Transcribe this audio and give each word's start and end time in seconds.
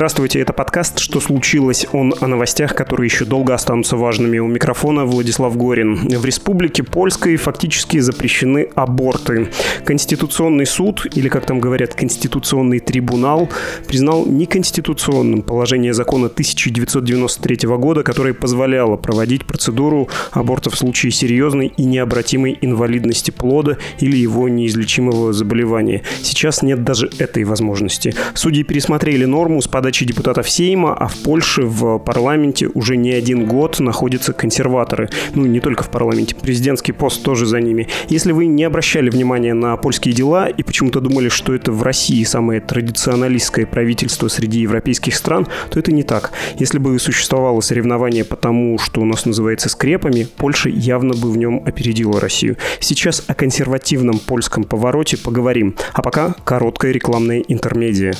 Здравствуйте, 0.00 0.40
это 0.40 0.54
подкаст 0.54 0.98
«Что 0.98 1.20
случилось?». 1.20 1.86
Он 1.92 2.14
о 2.22 2.26
новостях, 2.26 2.74
которые 2.74 3.04
еще 3.04 3.26
долго 3.26 3.52
останутся 3.52 3.98
важными. 3.98 4.38
У 4.38 4.46
микрофона 4.46 5.04
Владислав 5.04 5.54
Горин. 5.58 6.08
В 6.08 6.24
Республике 6.24 6.82
Польской 6.82 7.36
фактически 7.36 7.98
запрещены 7.98 8.70
аборты. 8.74 9.50
Конституционный 9.84 10.64
суд, 10.64 11.06
или 11.14 11.28
как 11.28 11.44
там 11.44 11.60
говорят, 11.60 11.92
Конституционный 11.92 12.78
трибунал, 12.78 13.50
признал 13.88 14.24
неконституционным 14.24 15.42
положение 15.42 15.92
закона 15.92 16.28
1993 16.28 17.68
года, 17.68 18.02
которое 18.02 18.32
позволяло 18.32 18.96
проводить 18.96 19.44
процедуру 19.44 20.08
аборта 20.32 20.70
в 20.70 20.76
случае 20.76 21.12
серьезной 21.12 21.74
и 21.76 21.84
необратимой 21.84 22.56
инвалидности 22.62 23.32
плода 23.32 23.76
или 23.98 24.16
его 24.16 24.48
неизлечимого 24.48 25.34
заболевания. 25.34 26.04
Сейчас 26.22 26.62
нет 26.62 26.84
даже 26.84 27.10
этой 27.18 27.44
возможности. 27.44 28.14
Судьи 28.32 28.62
пересмотрели 28.62 29.26
норму 29.26 29.60
с 29.60 29.68
подачи 29.68 29.90
депутатов 30.04 30.48
Сейма, 30.48 30.94
а 30.94 31.08
в 31.08 31.16
Польше 31.18 31.62
в 31.62 31.98
парламенте 31.98 32.68
уже 32.74 32.96
не 32.96 33.12
один 33.12 33.46
год 33.46 33.80
находятся 33.80 34.32
консерваторы. 34.32 35.08
Ну, 35.34 35.46
не 35.46 35.60
только 35.60 35.82
в 35.82 35.90
парламенте, 35.90 36.34
президентский 36.34 36.92
пост 36.92 37.22
тоже 37.22 37.46
за 37.46 37.60
ними. 37.60 37.88
Если 38.08 38.32
вы 38.32 38.46
не 38.46 38.64
обращали 38.64 39.10
внимания 39.10 39.54
на 39.54 39.76
польские 39.76 40.14
дела 40.14 40.48
и 40.48 40.62
почему-то 40.62 41.00
думали, 41.00 41.28
что 41.28 41.54
это 41.54 41.72
в 41.72 41.82
России 41.82 42.22
самое 42.24 42.60
традиционалистское 42.60 43.66
правительство 43.66 44.28
среди 44.28 44.60
европейских 44.60 45.14
стран, 45.14 45.46
то 45.70 45.78
это 45.78 45.92
не 45.92 46.02
так. 46.02 46.32
Если 46.58 46.78
бы 46.78 46.98
существовало 46.98 47.60
соревнование 47.60 48.24
по 48.24 48.36
тому, 48.36 48.78
что 48.78 49.00
у 49.00 49.04
нас 49.04 49.26
называется 49.26 49.68
скрепами, 49.68 50.26
Польша 50.36 50.68
явно 50.68 51.14
бы 51.14 51.30
в 51.30 51.36
нем 51.36 51.62
опередила 51.64 52.20
Россию. 52.20 52.56
Сейчас 52.80 53.24
о 53.26 53.34
консервативном 53.34 54.18
польском 54.18 54.64
повороте 54.64 55.16
поговорим. 55.16 55.74
А 55.92 56.02
пока 56.02 56.34
короткая 56.44 56.92
рекламная 56.92 57.40
интермедия. 57.48 58.14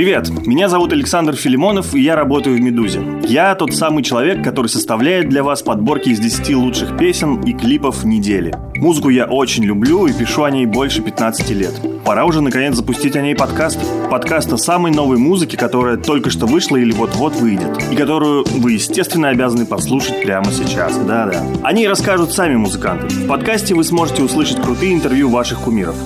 Привет, 0.00 0.30
меня 0.46 0.70
зовут 0.70 0.94
Александр 0.94 1.36
Филимонов, 1.36 1.94
и 1.94 2.00
я 2.00 2.16
работаю 2.16 2.56
в 2.56 2.60
«Медузе». 2.62 3.02
Я 3.28 3.54
тот 3.54 3.74
самый 3.74 4.02
человек, 4.02 4.42
который 4.42 4.68
составляет 4.68 5.28
для 5.28 5.42
вас 5.42 5.60
подборки 5.60 6.08
из 6.08 6.18
10 6.18 6.54
лучших 6.54 6.96
песен 6.96 7.42
и 7.42 7.52
клипов 7.52 8.02
недели. 8.02 8.54
Музыку 8.76 9.10
я 9.10 9.26
очень 9.26 9.62
люблю 9.62 10.06
и 10.06 10.14
пишу 10.14 10.44
о 10.44 10.50
ней 10.50 10.64
больше 10.64 11.02
15 11.02 11.50
лет. 11.50 11.74
Пора 12.02 12.24
уже 12.24 12.40
наконец 12.40 12.76
запустить 12.76 13.14
о 13.14 13.20
ней 13.20 13.34
подкаст. 13.34 13.78
Подкаст 14.10 14.50
о 14.54 14.56
самой 14.56 14.90
новой 14.90 15.18
музыке, 15.18 15.58
которая 15.58 15.98
только 15.98 16.30
что 16.30 16.46
вышла 16.46 16.76
или 16.76 16.92
вот-вот 16.92 17.34
выйдет. 17.34 17.68
И 17.92 17.94
которую 17.94 18.46
вы, 18.46 18.72
естественно, 18.72 19.28
обязаны 19.28 19.66
послушать 19.66 20.22
прямо 20.22 20.46
сейчас. 20.46 20.96
Да-да. 20.96 21.44
О 21.62 21.72
ней 21.74 21.86
расскажут 21.86 22.32
сами 22.32 22.56
музыканты. 22.56 23.06
В 23.08 23.28
подкасте 23.28 23.74
вы 23.74 23.84
сможете 23.84 24.22
услышать 24.22 24.62
крутые 24.62 24.94
интервью 24.94 25.28
ваших 25.28 25.60
кумиров. 25.60 25.96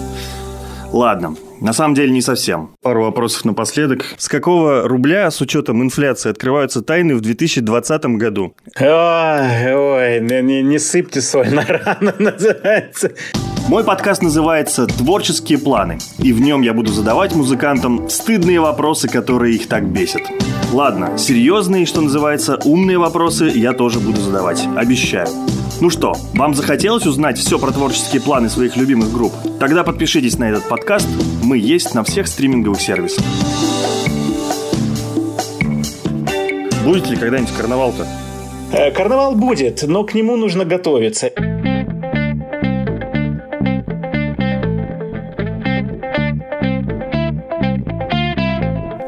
Ладно, 0.95 1.34
на 1.61 1.73
самом 1.73 1.97
деле 1.97 2.12
не 2.12 2.23
совсем. 2.23 2.70
Пару 2.81 3.03
вопросов 3.03 3.45
напоследок. 3.45 4.05
С 4.17 4.28
какого 4.28 4.87
рубля 4.87 5.28
с 5.28 5.41
учетом 5.41 5.83
инфляции 5.83 6.31
открываются 6.31 6.83
тайны 6.83 7.17
в 7.17 7.20
2020 7.20 8.05
году? 8.17 8.55
Ой, 8.78 9.75
ой, 9.75 10.20
не, 10.20 10.62
не 10.62 10.78
сыпьте 10.78 11.20
соль 11.20 11.53
на 11.53 11.67
рану, 11.67 12.12
называется. 12.20 13.11
Мой 13.67 13.83
подкаст 13.83 14.22
называется 14.22 14.87
«Творческие 14.87 15.59
планы», 15.59 15.98
и 16.19 16.33
в 16.33 16.41
нем 16.41 16.62
я 16.62 16.72
буду 16.72 16.92
задавать 16.92 17.34
музыкантам 17.34 18.09
стыдные 18.09 18.61
вопросы, 18.61 19.09
которые 19.09 19.56
их 19.56 19.67
так 19.67 19.89
бесят. 19.89 20.22
Ладно, 20.72 21.19
серьезные, 21.19 21.87
что 21.87 22.03
называется, 22.03 22.61
умные 22.65 22.98
вопросы 22.98 23.47
я 23.47 23.72
тоже 23.72 23.99
буду 23.99 24.21
задавать, 24.21 24.65
обещаю. 24.77 25.27
Ну 25.84 25.91
что, 25.91 26.15
вам 26.33 26.55
захотелось 26.55 27.05
узнать 27.05 27.37
все 27.37 27.59
про 27.59 27.71
творческие 27.71 28.22
планы 28.22 28.49
своих 28.49 28.75
любимых 28.75 29.12
групп? 29.12 29.34
Тогда 29.61 29.84
подпишитесь 29.84 30.39
на 30.39 30.49
этот 30.49 30.67
подкаст. 30.67 31.06
Мы 31.43 31.59
есть 31.59 31.95
на 31.95 32.03
всех 32.05 32.27
стриминговых 32.27 32.81
сервисах. 32.81 33.22
Будет 36.87 37.11
ли 37.11 37.19
когда-нибудь 37.19 37.53
карнавал-то? 37.53 38.06
Э, 38.72 38.93
карнавал 38.93 39.34
будет, 39.34 39.83
но 39.87 40.05
к 40.05 40.15
нему 40.15 40.37
нужно 40.37 40.65
готовиться. 40.65 41.31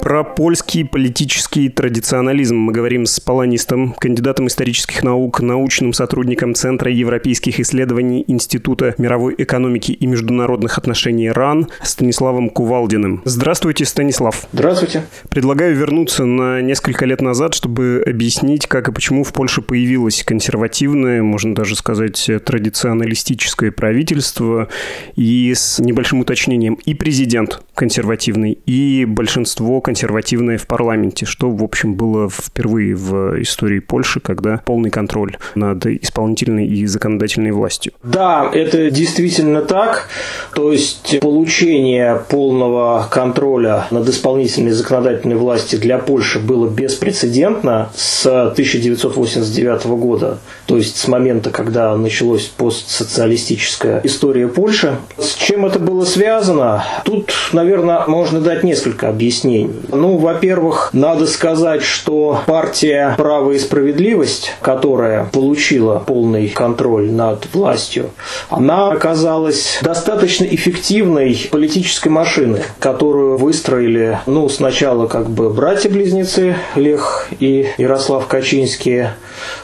Про 0.06 0.22
польский 0.22 0.84
политический 0.84 1.68
традиционализм 1.68 2.54
мы 2.54 2.72
говорим 2.72 3.06
с 3.06 3.18
полонистом, 3.18 3.92
кандидатом 3.94 4.46
исторических 4.46 5.02
наук, 5.02 5.40
научным 5.40 5.92
сотрудником 5.92 6.54
Центра 6.54 6.92
европейских 6.92 7.58
исследований 7.58 8.22
Института 8.28 8.94
мировой 8.98 9.34
экономики 9.36 9.90
и 9.90 10.06
международных 10.06 10.78
отношений 10.78 11.28
РАН 11.28 11.70
Станиславом 11.82 12.50
Кувалдиным. 12.50 13.22
Здравствуйте, 13.24 13.84
Станислав. 13.84 14.46
Здравствуйте. 14.52 15.02
Предлагаю 15.28 15.74
вернуться 15.74 16.24
на 16.24 16.60
несколько 16.62 17.04
лет 17.04 17.20
назад, 17.20 17.54
чтобы 17.54 18.00
объяснить, 18.06 18.68
как 18.68 18.86
и 18.86 18.92
почему 18.92 19.24
в 19.24 19.32
Польше 19.32 19.60
появилось 19.60 20.22
консервативное, 20.22 21.20
можно 21.24 21.52
даже 21.52 21.74
сказать, 21.74 22.30
традиционалистическое 22.44 23.72
правительство 23.72 24.68
и 25.16 25.52
с 25.52 25.80
небольшим 25.80 26.20
уточнением 26.20 26.74
и 26.74 26.94
президент 26.94 27.60
консервативный, 27.74 28.52
и 28.66 29.04
большинство 29.04 29.80
консервативных 29.80 29.95
консервативное 29.96 30.58
в 30.58 30.66
парламенте, 30.66 31.24
что, 31.24 31.48
в 31.48 31.62
общем, 31.64 31.94
было 31.94 32.28
впервые 32.28 32.94
в 32.94 33.40
истории 33.40 33.78
Польши, 33.78 34.20
когда 34.20 34.60
полный 34.62 34.90
контроль 34.90 35.38
над 35.54 35.86
исполнительной 35.86 36.66
и 36.66 36.84
законодательной 36.84 37.52
властью. 37.52 37.94
Да, 38.02 38.46
это 38.52 38.90
действительно 38.90 39.62
так. 39.62 40.10
То 40.54 40.70
есть 40.70 41.18
получение 41.20 42.20
полного 42.28 43.08
контроля 43.10 43.86
над 43.90 44.06
исполнительной 44.10 44.72
и 44.72 44.74
законодательной 44.74 45.36
властью 45.36 45.80
для 45.80 45.96
Польши 45.96 46.40
было 46.40 46.68
беспрецедентно 46.68 47.88
с 47.94 48.26
1989 48.26 49.86
года, 49.86 50.40
то 50.66 50.76
есть 50.76 50.98
с 50.98 51.08
момента, 51.08 51.48
когда 51.48 51.96
началась 51.96 52.44
постсоциалистическая 52.44 54.02
история 54.04 54.48
Польши. 54.48 54.98
С 55.16 55.34
чем 55.36 55.64
это 55.64 55.78
было 55.78 56.04
связано? 56.04 56.84
Тут, 57.06 57.32
наверное, 57.54 58.04
можно 58.06 58.42
дать 58.42 58.62
несколько 58.62 59.08
объяснений. 59.08 59.70
Ну, 59.88 60.16
во-первых, 60.16 60.90
надо 60.92 61.26
сказать, 61.26 61.82
что 61.82 62.40
партия 62.46 63.14
«Право 63.16 63.52
и 63.52 63.58
справедливость», 63.58 64.52
которая 64.60 65.26
получила 65.26 65.98
полный 65.98 66.48
контроль 66.48 67.10
над 67.10 67.52
властью, 67.54 68.10
она 68.48 68.88
оказалась 68.90 69.78
достаточно 69.82 70.44
эффективной 70.44 71.48
политической 71.50 72.08
машиной, 72.08 72.62
которую 72.78 73.36
выстроили, 73.36 74.18
ну, 74.26 74.48
сначала 74.48 75.06
как 75.06 75.28
бы 75.30 75.50
братья-близнецы 75.50 76.56
Лех 76.74 77.28
и 77.38 77.68
Ярослав 77.78 78.26
Качинские, 78.26 79.14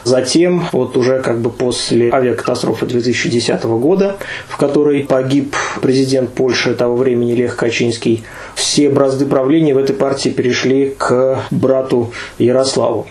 затем 0.03 0.67
вот 0.71 0.97
уже 0.97 1.21
как 1.21 1.39
бы 1.39 1.49
после 1.49 2.11
авиакатастрофы 2.11 2.85
2010 2.85 3.63
года, 3.63 4.17
в 4.47 4.57
которой 4.57 5.03
погиб 5.03 5.55
президент 5.81 6.31
Польши 6.31 6.73
того 6.73 6.95
времени 6.95 7.33
Лех 7.33 7.55
Качинский, 7.55 8.23
все 8.55 8.89
бразды 8.89 9.25
правления 9.25 9.73
в 9.73 9.77
этой 9.77 9.95
партии 9.95 10.29
перешли 10.29 10.95
к 10.97 11.39
брату 11.51 12.11
Ярославу. 12.37 13.07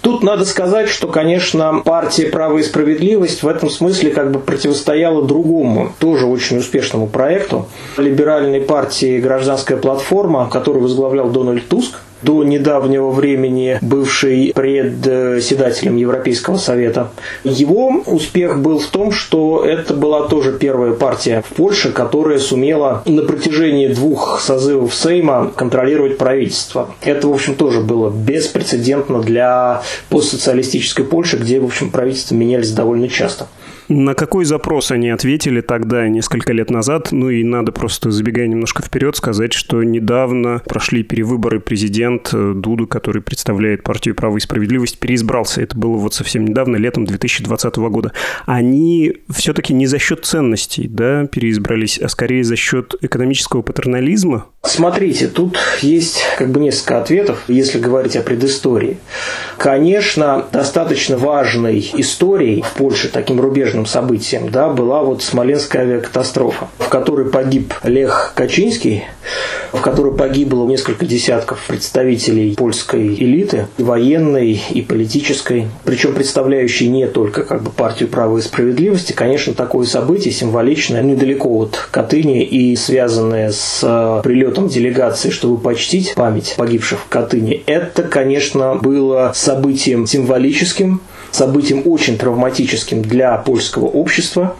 Тут 0.00 0.22
надо 0.22 0.44
сказать, 0.44 0.88
что, 0.88 1.08
конечно, 1.08 1.80
партия 1.84 2.26
«Право 2.26 2.58
и 2.58 2.62
справедливость» 2.62 3.42
в 3.42 3.48
этом 3.48 3.70
смысле 3.70 4.10
как 4.10 4.30
бы 4.30 4.38
противостояла 4.38 5.24
другому, 5.24 5.92
тоже 5.98 6.26
очень 6.26 6.58
успешному 6.58 7.06
проекту, 7.06 7.68
либеральной 7.96 8.60
партии 8.60 9.20
«Гражданская 9.20 9.78
платформа», 9.78 10.48
которую 10.48 10.82
возглавлял 10.82 11.30
Дональд 11.30 11.66
Туск– 11.68 12.00
до 12.22 12.44
недавнего 12.44 13.10
времени 13.10 13.78
бывший 13.80 14.52
председателем 14.54 15.96
Европейского 15.96 16.56
совета. 16.56 17.10
Его 17.44 18.02
успех 18.06 18.60
был 18.60 18.78
в 18.78 18.86
том, 18.86 19.12
что 19.12 19.64
это 19.64 19.94
была 19.94 20.28
тоже 20.28 20.52
первая 20.52 20.92
партия 20.92 21.42
в 21.48 21.54
Польше, 21.54 21.92
которая 21.92 22.38
сумела 22.38 23.02
на 23.06 23.22
протяжении 23.22 23.88
двух 23.88 24.40
созывов 24.40 24.94
Сейма 24.94 25.50
контролировать 25.54 26.18
правительство. 26.18 26.94
Это, 27.02 27.28
в 27.28 27.32
общем, 27.32 27.54
тоже 27.54 27.80
было 27.80 28.10
беспрецедентно 28.10 29.20
для 29.20 29.82
постсоциалистической 30.08 31.04
Польши, 31.04 31.36
где, 31.36 31.60
в 31.60 31.64
общем, 31.64 31.90
правительства 31.90 32.34
менялись 32.34 32.72
довольно 32.72 33.08
часто. 33.08 33.46
На 33.94 34.14
какой 34.14 34.46
запрос 34.46 34.90
они 34.90 35.10
ответили 35.10 35.60
тогда, 35.60 36.08
несколько 36.08 36.54
лет 36.54 36.70
назад? 36.70 37.08
Ну 37.12 37.28
и 37.28 37.44
надо 37.44 37.72
просто, 37.72 38.10
забегая 38.10 38.46
немножко 38.46 38.82
вперед, 38.82 39.14
сказать, 39.16 39.52
что 39.52 39.82
недавно 39.82 40.62
прошли 40.64 41.02
перевыборы 41.02 41.60
президент 41.60 42.30
э, 42.32 42.54
Дуду, 42.56 42.86
который 42.86 43.20
представляет 43.20 43.82
партию 43.82 44.14
«Право 44.14 44.38
и 44.38 44.40
справедливость», 44.40 44.98
переизбрался. 44.98 45.60
Это 45.60 45.76
было 45.76 45.98
вот 45.98 46.14
совсем 46.14 46.46
недавно, 46.46 46.76
летом 46.76 47.04
2020 47.04 47.76
года. 47.76 48.12
Они 48.46 49.12
все-таки 49.28 49.74
не 49.74 49.86
за 49.86 49.98
счет 49.98 50.24
ценностей 50.24 50.88
да, 50.88 51.26
переизбрались, 51.26 51.98
а 51.98 52.08
скорее 52.08 52.44
за 52.44 52.56
счет 52.56 52.94
экономического 53.02 53.60
патернализма? 53.60 54.46
Смотрите, 54.62 55.26
тут 55.26 55.58
есть 55.82 56.22
как 56.38 56.50
бы 56.50 56.60
несколько 56.60 56.98
ответов, 56.98 57.42
если 57.48 57.78
говорить 57.78 58.16
о 58.16 58.22
предыстории. 58.22 58.96
Конечно, 59.58 60.46
достаточно 60.50 61.18
важной 61.18 61.80
историей 61.94 62.62
в 62.62 62.72
Польше, 62.72 63.10
таким 63.12 63.40
рубежным 63.40 63.81
важным 63.82 63.86
событием 63.86 64.50
да, 64.50 64.68
была 64.68 65.02
вот 65.02 65.22
Смоленская 65.22 65.82
авиакатастрофа, 65.82 66.68
в 66.78 66.88
которой 66.88 67.26
погиб 67.30 67.74
Лех 67.82 68.32
Качинский, 68.34 69.04
в 69.72 69.80
которой 69.80 70.14
погибло 70.14 70.66
несколько 70.66 71.06
десятков 71.06 71.64
представителей 71.66 72.54
польской 72.54 73.06
элиты, 73.14 73.66
и 73.78 73.82
военной, 73.82 74.60
и 74.70 74.82
политической, 74.82 75.66
причем 75.84 76.14
представляющей 76.14 76.88
не 76.88 77.06
только 77.06 77.42
как 77.42 77.62
бы 77.62 77.70
партию 77.70 78.08
права 78.08 78.38
и 78.38 78.42
справедливости. 78.42 79.12
Конечно, 79.12 79.54
такое 79.54 79.86
событие 79.86 80.32
символичное, 80.32 81.02
недалеко 81.02 81.48
от 81.58 81.88
Катыни 81.90 82.44
и 82.44 82.76
связанное 82.76 83.50
с 83.52 83.80
э, 83.82 84.20
прилетом 84.22 84.68
делегации, 84.68 85.30
чтобы 85.30 85.58
почтить 85.58 86.14
память 86.14 86.54
погибших 86.56 87.00
в 87.00 87.08
Катыни. 87.08 87.62
Это, 87.66 88.02
конечно, 88.02 88.76
было 88.76 89.32
событием 89.34 90.06
символическим, 90.06 91.00
событием 91.32 91.82
очень 91.86 92.18
травматическим 92.18 93.02
для 93.02 93.36
польского 93.38 93.86
общества 93.86 94.56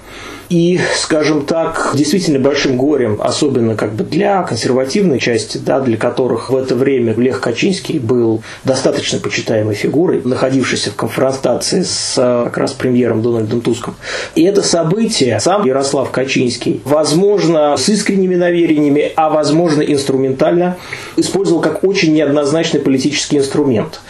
и, 0.53 0.79
скажем 0.97 1.47
так, 1.47 1.93
действительно 1.95 2.39
большим 2.39 2.77
горем, 2.77 3.19
особенно 3.21 3.75
как 3.75 3.95
бы 3.95 4.05
для 4.05 4.43
консервативной 4.43 5.19
части, 5.19 5.57
да, 5.57 5.81
для 5.81 5.97
которых 5.97 6.51
в 6.51 6.57
это 6.57 6.75
время 6.75 7.15
Лех 7.15 7.41
Качинский 7.41 7.99
был 7.99 8.43
достаточно 8.63 9.19
почитаемой 9.19 9.75
фигурой, 9.75 10.21
находившейся 10.23 10.91
в 10.91 10.97
конфронтации 10.97 11.83
с 11.83 12.17
как 12.17 12.59
раз 12.59 12.73
премьером 12.73 13.23
Дональдом 13.23 13.63
Туском. 13.63 13.95
И 14.35 14.43
это 14.43 14.61
событие 14.61 15.41
сам 15.41 15.65
Ярослав 15.65 16.11
Качинский, 16.11 16.83
возможно, 16.85 17.75
с 17.79 17.89
искренними 17.89 18.35
намерениями, 18.35 19.11
а 19.17 19.31
возможно, 19.31 19.81
инструментально, 19.81 20.77
использовал 21.17 21.63
как 21.63 21.83
очень 21.83 22.13
неоднозначный 22.13 22.81
политический 22.81 23.39
инструмент. 23.39 24.01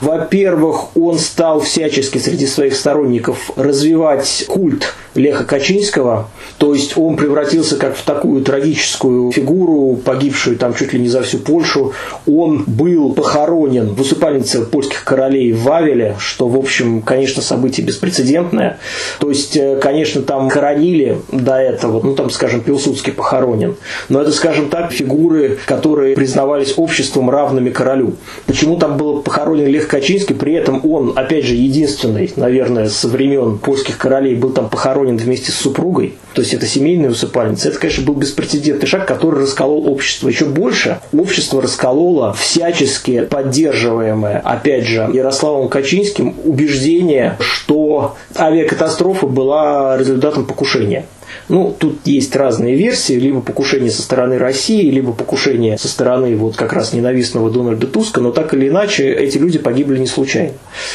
Во-первых, 0.00 0.96
он 0.96 1.20
стал 1.20 1.60
всячески 1.60 2.18
среди 2.18 2.48
своих 2.48 2.74
сторонников 2.74 3.52
развивать 3.54 4.46
культ 4.48 4.94
Леха 5.14 5.44
Качинского. 5.44 5.91
То 6.58 6.74
есть 6.74 6.96
он 6.96 7.16
превратился 7.16 7.76
как 7.76 7.96
в 7.96 8.02
такую 8.02 8.42
трагическую 8.42 9.32
фигуру, 9.32 9.96
погибшую 9.96 10.56
там 10.56 10.74
чуть 10.74 10.92
ли 10.92 11.00
не 11.00 11.08
за 11.08 11.22
всю 11.22 11.38
Польшу. 11.38 11.92
Он 12.26 12.64
был 12.66 13.12
похоронен 13.14 13.94
в 13.94 14.00
усыпальнице 14.00 14.62
польских 14.62 15.04
королей 15.04 15.52
в 15.52 15.62
Вавеле, 15.62 16.16
что, 16.18 16.48
в 16.48 16.56
общем, 16.56 17.02
конечно, 17.02 17.42
событие 17.42 17.86
беспрецедентное. 17.86 18.78
То 19.18 19.28
есть, 19.28 19.56
э, 19.56 19.76
конечно, 19.80 20.22
там 20.22 20.48
хоронили 20.48 21.18
до 21.30 21.56
этого, 21.56 22.00
ну, 22.02 22.14
там, 22.14 22.30
скажем, 22.30 22.60
Пилсудский 22.60 23.12
похоронен. 23.12 23.76
Но 24.08 24.20
это, 24.20 24.32
скажем 24.32 24.68
так, 24.68 24.92
фигуры, 24.92 25.58
которые 25.66 26.14
признавались 26.14 26.74
обществом 26.76 27.30
равными 27.30 27.70
королю. 27.70 28.14
Почему 28.46 28.76
там 28.76 28.96
был 28.96 29.22
похоронен 29.22 29.66
Лех 29.66 29.88
Качинский, 29.88 30.34
при 30.34 30.54
этом 30.54 30.80
он, 30.84 31.12
опять 31.16 31.44
же, 31.44 31.54
единственный, 31.54 32.32
наверное, 32.36 32.88
со 32.88 33.08
времен 33.08 33.58
польских 33.58 33.98
королей 33.98 34.34
был 34.34 34.50
там 34.50 34.68
похоронен 34.68 35.16
вместе 35.16 35.52
с 35.52 35.66
супругой, 35.82 36.14
то 36.34 36.40
есть 36.40 36.54
это 36.54 36.66
семейная 36.66 37.10
усыпальница, 37.10 37.68
это, 37.68 37.78
конечно, 37.78 38.04
был 38.04 38.14
беспрецедентный 38.14 38.88
шаг, 38.88 39.06
который 39.06 39.40
расколол 39.40 39.88
общество. 39.88 40.28
Еще 40.28 40.44
больше 40.44 41.00
общество 41.12 41.60
раскололо 41.60 42.32
всячески 42.32 43.22
поддерживаемое, 43.22 44.38
опять 44.38 44.84
же, 44.86 45.10
Ярославом 45.12 45.68
Качинским 45.68 46.36
убеждение, 46.44 47.36
что 47.40 48.16
авиакатастрофа 48.36 49.26
была 49.26 49.96
результатом 49.98 50.46
покушения. 50.46 51.06
Ну, 51.52 51.76
тут 51.78 51.98
есть 52.06 52.34
разные 52.34 52.76
версии, 52.76 53.12
либо 53.12 53.42
покушение 53.42 53.90
со 53.90 54.00
стороны 54.00 54.38
России, 54.38 54.90
либо 54.90 55.12
покушение 55.12 55.76
со 55.76 55.86
стороны 55.86 56.34
вот 56.34 56.56
как 56.56 56.72
раз 56.72 56.94
ненавистного 56.94 57.50
Дональда 57.50 57.86
Туска, 57.86 58.22
но 58.22 58.30
так 58.30 58.54
или 58.54 58.68
иначе 58.68 59.12
эти 59.12 59.36
люди 59.36 59.58
погибли 59.58 59.98
не 59.98 60.06
случайно. 60.06 60.54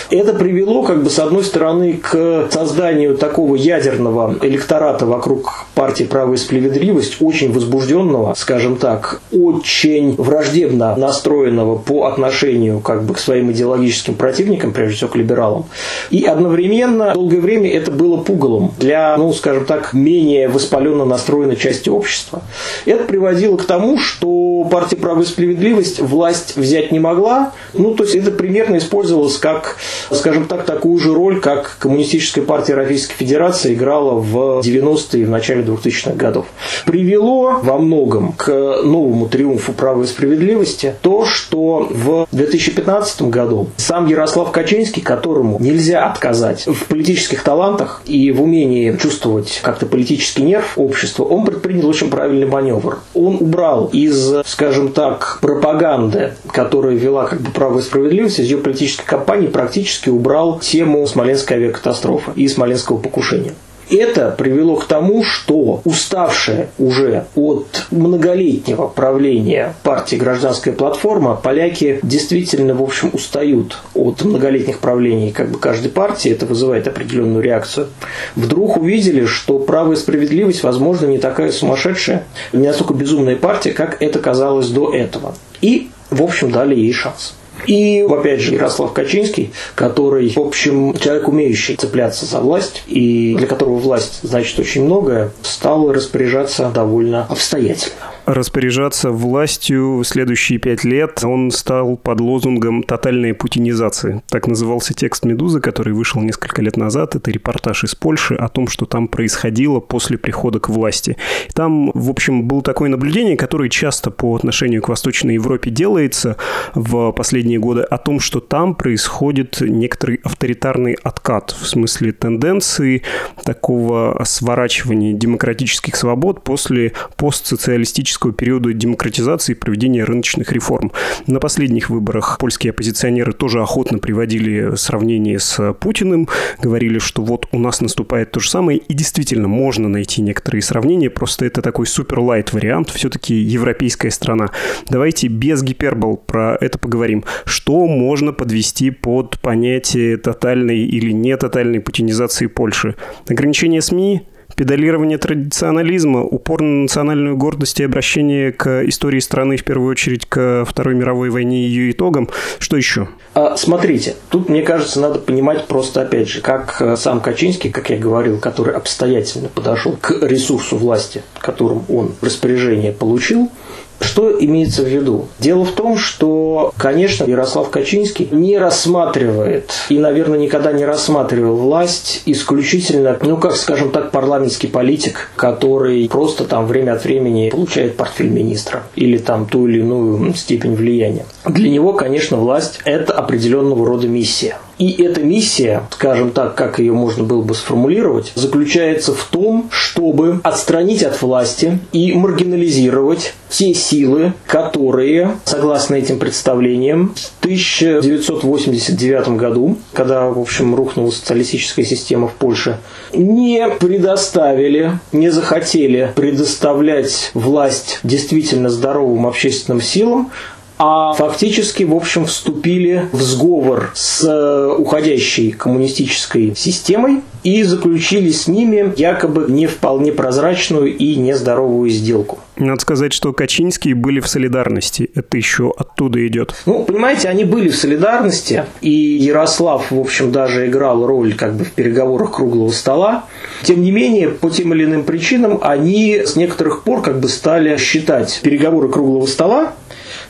Это 0.10 0.34
привело, 0.34 0.82
как 0.82 1.04
бы, 1.04 1.12
с 1.12 1.20
одной 1.20 1.44
стороны, 1.44 1.94
к 2.02 2.48
созданию 2.50 3.16
такого 3.16 3.54
ядерного 3.54 4.36
электората 4.42 5.06
вокруг 5.06 5.68
партии 5.78 6.06
«Право 6.06 6.36
справедливость», 6.38 7.18
очень 7.22 7.54
возбужденного, 7.54 8.34
скажем 8.34 8.78
так, 8.78 9.22
очень 9.32 10.16
враждебно 10.16 10.96
настроенного 10.96 11.78
по 11.78 12.08
отношению 12.08 12.80
как 12.80 13.04
бы, 13.04 13.14
к 13.14 13.20
своим 13.20 13.52
идеологическим 13.52 14.16
противникам, 14.16 14.74
прежде 14.74 14.96
всего 14.96 15.12
к 15.12 15.16
либералам. 15.16 15.66
И 16.10 16.24
одновременно 16.24 17.14
долгое 17.14 17.40
время 17.40 17.72
это 17.72 17.92
было 17.92 18.18
пугалом 18.18 18.74
для, 18.80 19.16
ну, 19.18 19.32
скажем 19.34 19.66
так, 19.66 19.94
менее 19.94 20.50
воспаленно 20.50 21.06
настроенной 21.06 21.56
части 21.56 21.90
общества. 21.90 22.42
Это 22.88 23.04
приводило 23.04 23.56
к 23.56 23.66
тому, 23.66 24.00
что 24.00 24.68
партия 24.72 24.96
«Право 24.96 25.22
справедливость» 25.22 26.00
власть 26.00 26.58
взять 26.58 26.92
не 26.92 27.00
могла. 27.00 27.52
Ну, 27.74 27.94
то 27.94 28.04
есть 28.04 28.16
это 28.16 28.32
примерно 28.32 28.78
использовалось 28.78 29.38
как, 29.38 29.78
скажем 30.10 30.48
так, 30.48 30.66
такую 30.66 30.98
же 30.98 31.14
роль, 31.14 31.40
как 31.40 31.78
Коммунистическая 31.78 32.42
партия 32.42 32.74
Российской 32.74 33.14
Федерации 33.14 33.76
играла 33.76 34.16
в 34.20 34.62
90-е 34.62 35.22
и 35.22 35.26
в 35.26 35.30
начале 35.30 35.67
2000-х 35.68 36.14
годов. 36.16 36.46
Привело 36.86 37.60
во 37.62 37.78
многом 37.78 38.34
к 38.34 38.48
новому 38.84 39.28
триумфу 39.28 39.74
права 39.74 40.04
и 40.04 40.08
справедливости 40.08 40.94
то, 41.02 41.26
что 41.26 41.88
в 41.90 42.28
2015 42.32 43.24
году 43.24 43.68
сам 43.78 44.08
Ярослав 44.08 44.52
Качинский, 44.52 45.02
которому 45.02 45.58
нельзя 45.60 46.06
отказать 46.06 46.66
в 46.66 46.86
политических 46.86 47.44
талантах 47.44 48.02
и 48.06 48.32
в 48.32 48.42
умении 48.42 48.96
чувствовать 48.98 49.60
как-то 49.64 49.86
политически 49.86 50.08
политический 50.08 50.44
нерв 50.44 50.78
общества, 50.78 51.24
он 51.24 51.46
предпринял 51.46 51.88
очень 51.88 52.10
правильный 52.10 52.48
маневр. 52.48 53.00
Он 53.14 53.38
убрал 53.40 53.90
из, 53.92 54.36
скажем 54.46 54.92
так, 54.92 55.40
пропаганды, 55.42 56.34
которая 56.52 56.96
вела 56.96 57.26
как 57.26 57.42
бы 57.42 57.52
право 57.52 57.80
и 57.80 57.82
справедливость, 57.82 58.40
из 58.40 58.46
ее 58.46 58.58
политической 58.58 59.06
кампании 59.06 59.48
практически 59.48 60.10
убрал 60.10 60.60
тему 60.60 61.06
Смоленской 61.06 61.58
авиакатастрофы 61.58 62.32
и 62.36 62.48
Смоленского 62.48 62.98
покушения. 62.98 63.54
Это 63.90 64.32
привело 64.38 64.76
к 64.76 64.86
тому, 64.86 65.24
что 65.24 65.82
уставшая 65.86 66.70
уже 66.78 67.26
от 67.36 67.88
многолетнего 67.90 68.88
правления 68.88 69.76
партии 69.84 70.18
«Гражданская 70.18 70.74
платформа», 70.74 71.36
поляки 71.36 72.00
действительно, 72.04 72.74
в 72.74 72.84
общем, 72.84 73.12
устают 73.14 73.78
от 73.94 74.24
многолетних 74.26 74.80
правлений 74.80 75.32
как 75.32 75.50
бы 75.50 75.60
каждой 75.60 75.90
партии, 75.90 76.32
это 76.32 76.46
вызывает 76.46 76.88
определенную 76.88 77.42
реакцию. 77.42 77.88
Вдруг 78.36 78.78
увидели, 78.78 79.26
что 79.26 79.58
право 79.60 79.94
и 79.94 79.96
справедливость, 79.96 80.64
возможно, 80.64 81.06
не 81.06 81.18
такая 81.18 81.52
сумасшедшая, 81.52 82.26
не 82.52 82.68
настолько 82.68 82.94
безумная 82.94 83.38
партия, 83.38 83.72
как 83.72 84.02
это 84.02 84.20
казалось 84.20 84.68
до 84.68 84.94
этого. 84.94 85.34
И, 85.62 85.90
в 86.10 86.22
общем, 86.22 86.52
дали 86.52 86.76
ей 86.76 86.92
шанс. 86.92 87.36
И, 87.66 88.06
опять 88.08 88.42
же, 88.42 88.54
Ярослав 88.54 88.94
Качинский, 88.94 89.52
который, 89.76 90.30
в 90.30 90.38
общем, 90.38 90.94
человек, 90.98 91.28
умеющий 91.28 91.76
цепляться 91.76 92.26
за 92.26 92.40
власть, 92.40 92.84
и 92.88 93.36
для 93.38 93.48
которого 93.48 93.78
власть 93.78 94.20
значит 94.22 94.60
очень 94.60 94.86
многое, 94.86 95.32
стал 95.42 95.92
распоряжаться 95.92 96.70
довольно 96.74 97.26
обстоятельно 97.26 98.12
распоряжаться 98.28 99.10
властью 99.10 100.00
в 100.00 100.04
следующие 100.04 100.60
пять 100.60 100.84
лет 100.84 101.24
он 101.24 101.50
стал 101.50 101.96
под 101.96 102.20
лозунгом 102.20 102.84
«тотальной 102.84 103.34
путинизации». 103.34 104.22
Так 104.28 104.48
назывался 104.48 104.94
текст 104.94 105.24
«Медузы», 105.24 105.62
который 105.62 105.94
вышел 105.94 106.22
несколько 106.22 106.62
лет 106.62 106.76
назад. 106.76 107.16
Это 107.16 107.32
репортаж 107.32 107.86
из 107.86 107.96
Польши 107.96 108.36
о 108.36 108.50
том, 108.50 108.68
что 108.68 108.86
там 108.86 109.08
происходило 109.08 109.80
после 109.80 110.18
прихода 110.18 110.60
к 110.60 110.68
власти. 110.68 111.16
Там, 111.54 111.90
в 111.94 112.10
общем, 112.10 112.44
было 112.44 112.62
такое 112.62 112.90
наблюдение, 112.90 113.38
которое 113.38 113.70
часто 113.70 114.12
по 114.12 114.36
отношению 114.36 114.82
к 114.82 114.90
Восточной 114.90 115.36
Европе 115.36 115.72
делается 115.72 116.36
в 116.76 117.14
последние 117.14 117.60
годы, 117.60 117.84
о 117.84 117.98
том, 117.98 118.20
что 118.20 118.42
там 118.42 118.76
происходит 118.76 119.62
некоторый 119.62 120.20
авторитарный 120.24 120.98
откат, 121.02 121.52
в 121.52 121.66
смысле 121.66 122.12
тенденции 122.12 123.04
такого 123.46 124.22
сворачивания 124.26 125.14
демократических 125.14 125.96
свобод 125.96 126.44
после 126.44 126.92
постсоциалистического 127.16 128.17
исторического 128.18 128.34
периода 128.34 128.74
демократизации 128.74 129.52
и 129.54 129.56
проведения 129.56 130.04
рыночных 130.04 130.52
реформ. 130.52 130.92
На 131.28 131.40
последних 131.40 131.90
выборах 131.90 132.38
польские 132.40 132.72
оппозиционеры 132.72 133.34
тоже 133.34 133.62
охотно 133.62 134.00
приводили 134.00 134.76
сравнение 134.76 135.40
с 135.40 135.74
Путиным, 135.74 136.28
говорили, 136.62 137.00
что 137.00 137.24
вот 137.24 137.48
у 137.52 137.60
нас 137.60 137.82
наступает 137.82 138.32
то 138.32 138.40
же 138.40 138.50
самое, 138.50 138.80
и 138.80 138.94
действительно 138.94 139.48
можно 139.48 139.88
найти 139.88 140.22
некоторые 140.22 140.62
сравнения, 140.62 141.10
просто 141.10 141.46
это 141.46 141.62
такой 141.62 141.86
супер-лайт 141.86 142.54
вариант, 142.54 142.90
все-таки 142.90 143.36
европейская 143.36 144.10
страна. 144.10 144.50
Давайте 144.90 145.28
без 145.28 145.62
гипербол 145.62 146.18
про 146.18 146.58
это 146.60 146.80
поговорим. 146.80 147.24
Что 147.46 147.86
можно 147.88 148.34
подвести 148.34 148.90
под 148.90 149.40
понятие 149.40 150.18
тотальной 150.18 150.80
или 150.80 151.12
не 151.12 151.38
тотальной 151.38 151.80
путинизации 151.80 152.48
Польши? 152.48 152.96
Ограничение 153.30 153.82
СМИ, 153.82 154.24
педалирование 154.58 155.20
традиционализма, 155.20 156.24
упор 156.24 156.62
на 156.64 156.82
национальную 156.82 157.38
гордость 157.38 157.80
и 157.80 157.84
обращение 157.84 158.52
к 158.52 158.84
истории 158.86 159.20
страны, 159.20 159.56
в 159.56 159.64
первую 159.64 159.92
очередь 159.92 160.26
к 160.26 160.66
Второй 160.68 160.96
мировой 160.96 161.30
войне 161.30 161.66
и 161.66 161.70
ее 161.70 161.92
итогам. 161.92 162.28
Что 162.58 162.76
еще? 162.76 163.08
А, 163.36 163.56
смотрите, 163.56 164.16
тут, 164.30 164.50
мне 164.50 164.64
кажется, 164.64 165.00
надо 165.00 165.20
понимать 165.20 165.68
просто, 165.68 166.02
опять 166.02 166.28
же, 166.28 166.42
как 166.42 166.82
э, 166.82 166.98
сам 166.98 167.22
Качинский, 167.22 167.70
как 167.70 167.92
я 167.92 167.98
говорил, 167.98 168.40
который 168.40 168.74
обстоятельно 168.74 169.48
подошел 169.48 169.96
к 169.96 170.12
ресурсу 170.24 170.76
власти, 170.76 171.22
которым 171.40 171.86
он 171.88 172.16
распоряжение 172.22 172.92
получил, 172.92 173.52
Что 174.00 174.32
имеется 174.40 174.84
в 174.84 174.88
виду? 174.88 175.28
Дело 175.40 175.66
в 175.66 175.72
том, 175.72 175.98
что, 175.98 176.74
конечно, 176.78 177.26
Ярослав 177.26 177.70
Качинский 177.70 178.28
не 178.32 178.58
рассматривает 178.58 179.72
и, 179.90 180.00
наверное, 180.00 180.40
никогда 180.40 180.72
не 180.72 180.86
рассматривал 180.86 181.56
власть 181.56 182.22
исключительно, 182.26 183.18
ну, 183.22 183.38
как, 183.38 183.56
скажем 183.56 183.92
так, 183.92 184.12
парламентский 184.12 184.68
политик, 184.68 185.32
который 185.36 186.08
просто 186.10 186.46
там 186.46 186.68
время 186.68 186.94
от 186.94 187.04
времени 187.04 187.50
получает 187.50 187.98
портфель 187.98 188.30
министра 188.30 188.84
или 188.96 189.18
там 189.18 189.46
ту 189.46 189.68
или 189.68 189.80
иную 189.80 190.34
степень 190.36 190.76
влияния. 190.76 191.26
Для 191.46 191.70
него, 191.70 191.94
конечно, 191.94 192.38
власть– 192.38 192.80
это 192.86 193.14
определенного 193.14 193.86
рода 193.86 194.08
миссия. 194.08 194.58
И 194.78 195.02
эта 195.02 195.22
миссия, 195.22 195.84
скажем 195.92 196.32
так, 196.32 196.56
как 196.56 196.80
ее 196.80 196.94
можно 196.94 197.24
было 197.24 197.42
бы 197.42 197.56
сформулировать, 197.56 198.32
заключается 198.36 199.14
в 199.14 199.24
том, 199.24 199.70
чтобы 199.72 200.40
отстранить 200.44 201.04
от 201.04 201.22
власти 201.22 201.80
и 201.92 202.14
маргинализировать 202.14 203.34
те 203.50 203.74
силы, 203.74 204.34
которые, 204.46 205.38
согласно 205.46 205.96
этим 205.96 206.20
представлениям, 206.20 207.16
в 207.16 207.44
1989 207.44 209.30
году, 209.30 209.78
когда, 209.94 210.28
в 210.28 210.40
общем, 210.40 210.76
рухнула 210.76 211.12
социалистическая 211.12 211.84
система 211.84 212.28
в 212.28 212.34
Польше, 212.34 212.78
не 213.14 213.68
предоставили, 213.80 215.00
не 215.12 215.30
захотели 215.30 216.12
предоставлять 216.16 217.32
власть 217.34 218.00
действительно 218.04 218.70
здоровым 218.70 219.26
общественным 219.26 219.82
силам, 219.82 220.32
а 220.80 221.14
фактически, 221.14 221.84
в 221.84 221.96
общем, 221.96 222.26
вступили 222.26 223.10
в 223.12 223.22
сговор 223.22 223.92
с 223.96 224.24
э, 224.24 224.76
уходящей 224.78 225.52
коммунистической 225.52 226.56
системой 226.56 227.22
и 227.44 227.64
заключили 227.64 228.30
с 228.30 228.48
ними 228.48 228.94
якобы 228.96 229.46
не 229.50 229.66
вполне 229.66 230.12
прозрачную 230.12 230.96
и 230.96 231.16
нездоровую 231.16 231.90
сделку. 231.90 232.40
Надо 232.58 232.82
сказать, 232.82 233.14
что 233.14 233.34
Качинские 233.34 233.96
были 233.96 234.20
в 234.20 234.28
солидарности. 234.28 235.10
Это 235.16 235.38
еще 235.38 235.74
оттуда 235.76 236.26
идет. 236.28 236.54
Ну, 236.66 236.84
понимаете, 236.84 237.30
они 237.30 237.44
были 237.44 237.70
в 237.70 237.76
солидарности, 237.76 238.66
и 238.82 238.90
Ярослав, 238.90 239.92
в 239.92 240.00
общем, 240.00 240.32
даже 240.32 240.68
играл 240.68 241.06
роль 241.06 241.36
как 241.36 241.56
бы 241.56 241.66
в 241.66 241.72
переговорах 241.72 242.36
круглого 242.36 242.72
стола. 242.72 243.26
Тем 243.64 243.82
не 243.82 243.92
менее, 243.92 244.30
по 244.30 244.50
тем 244.50 244.74
или 244.74 244.86
иным 244.86 245.04
причинам, 245.04 245.60
они 245.62 246.22
с 246.26 246.36
некоторых 246.36 246.84
пор 246.84 247.02
как 247.02 247.20
бы 247.20 247.30
стали 247.30 247.78
считать 247.78 248.42
переговоры 248.44 248.90
круглого 248.90 249.26
стола 249.26 249.74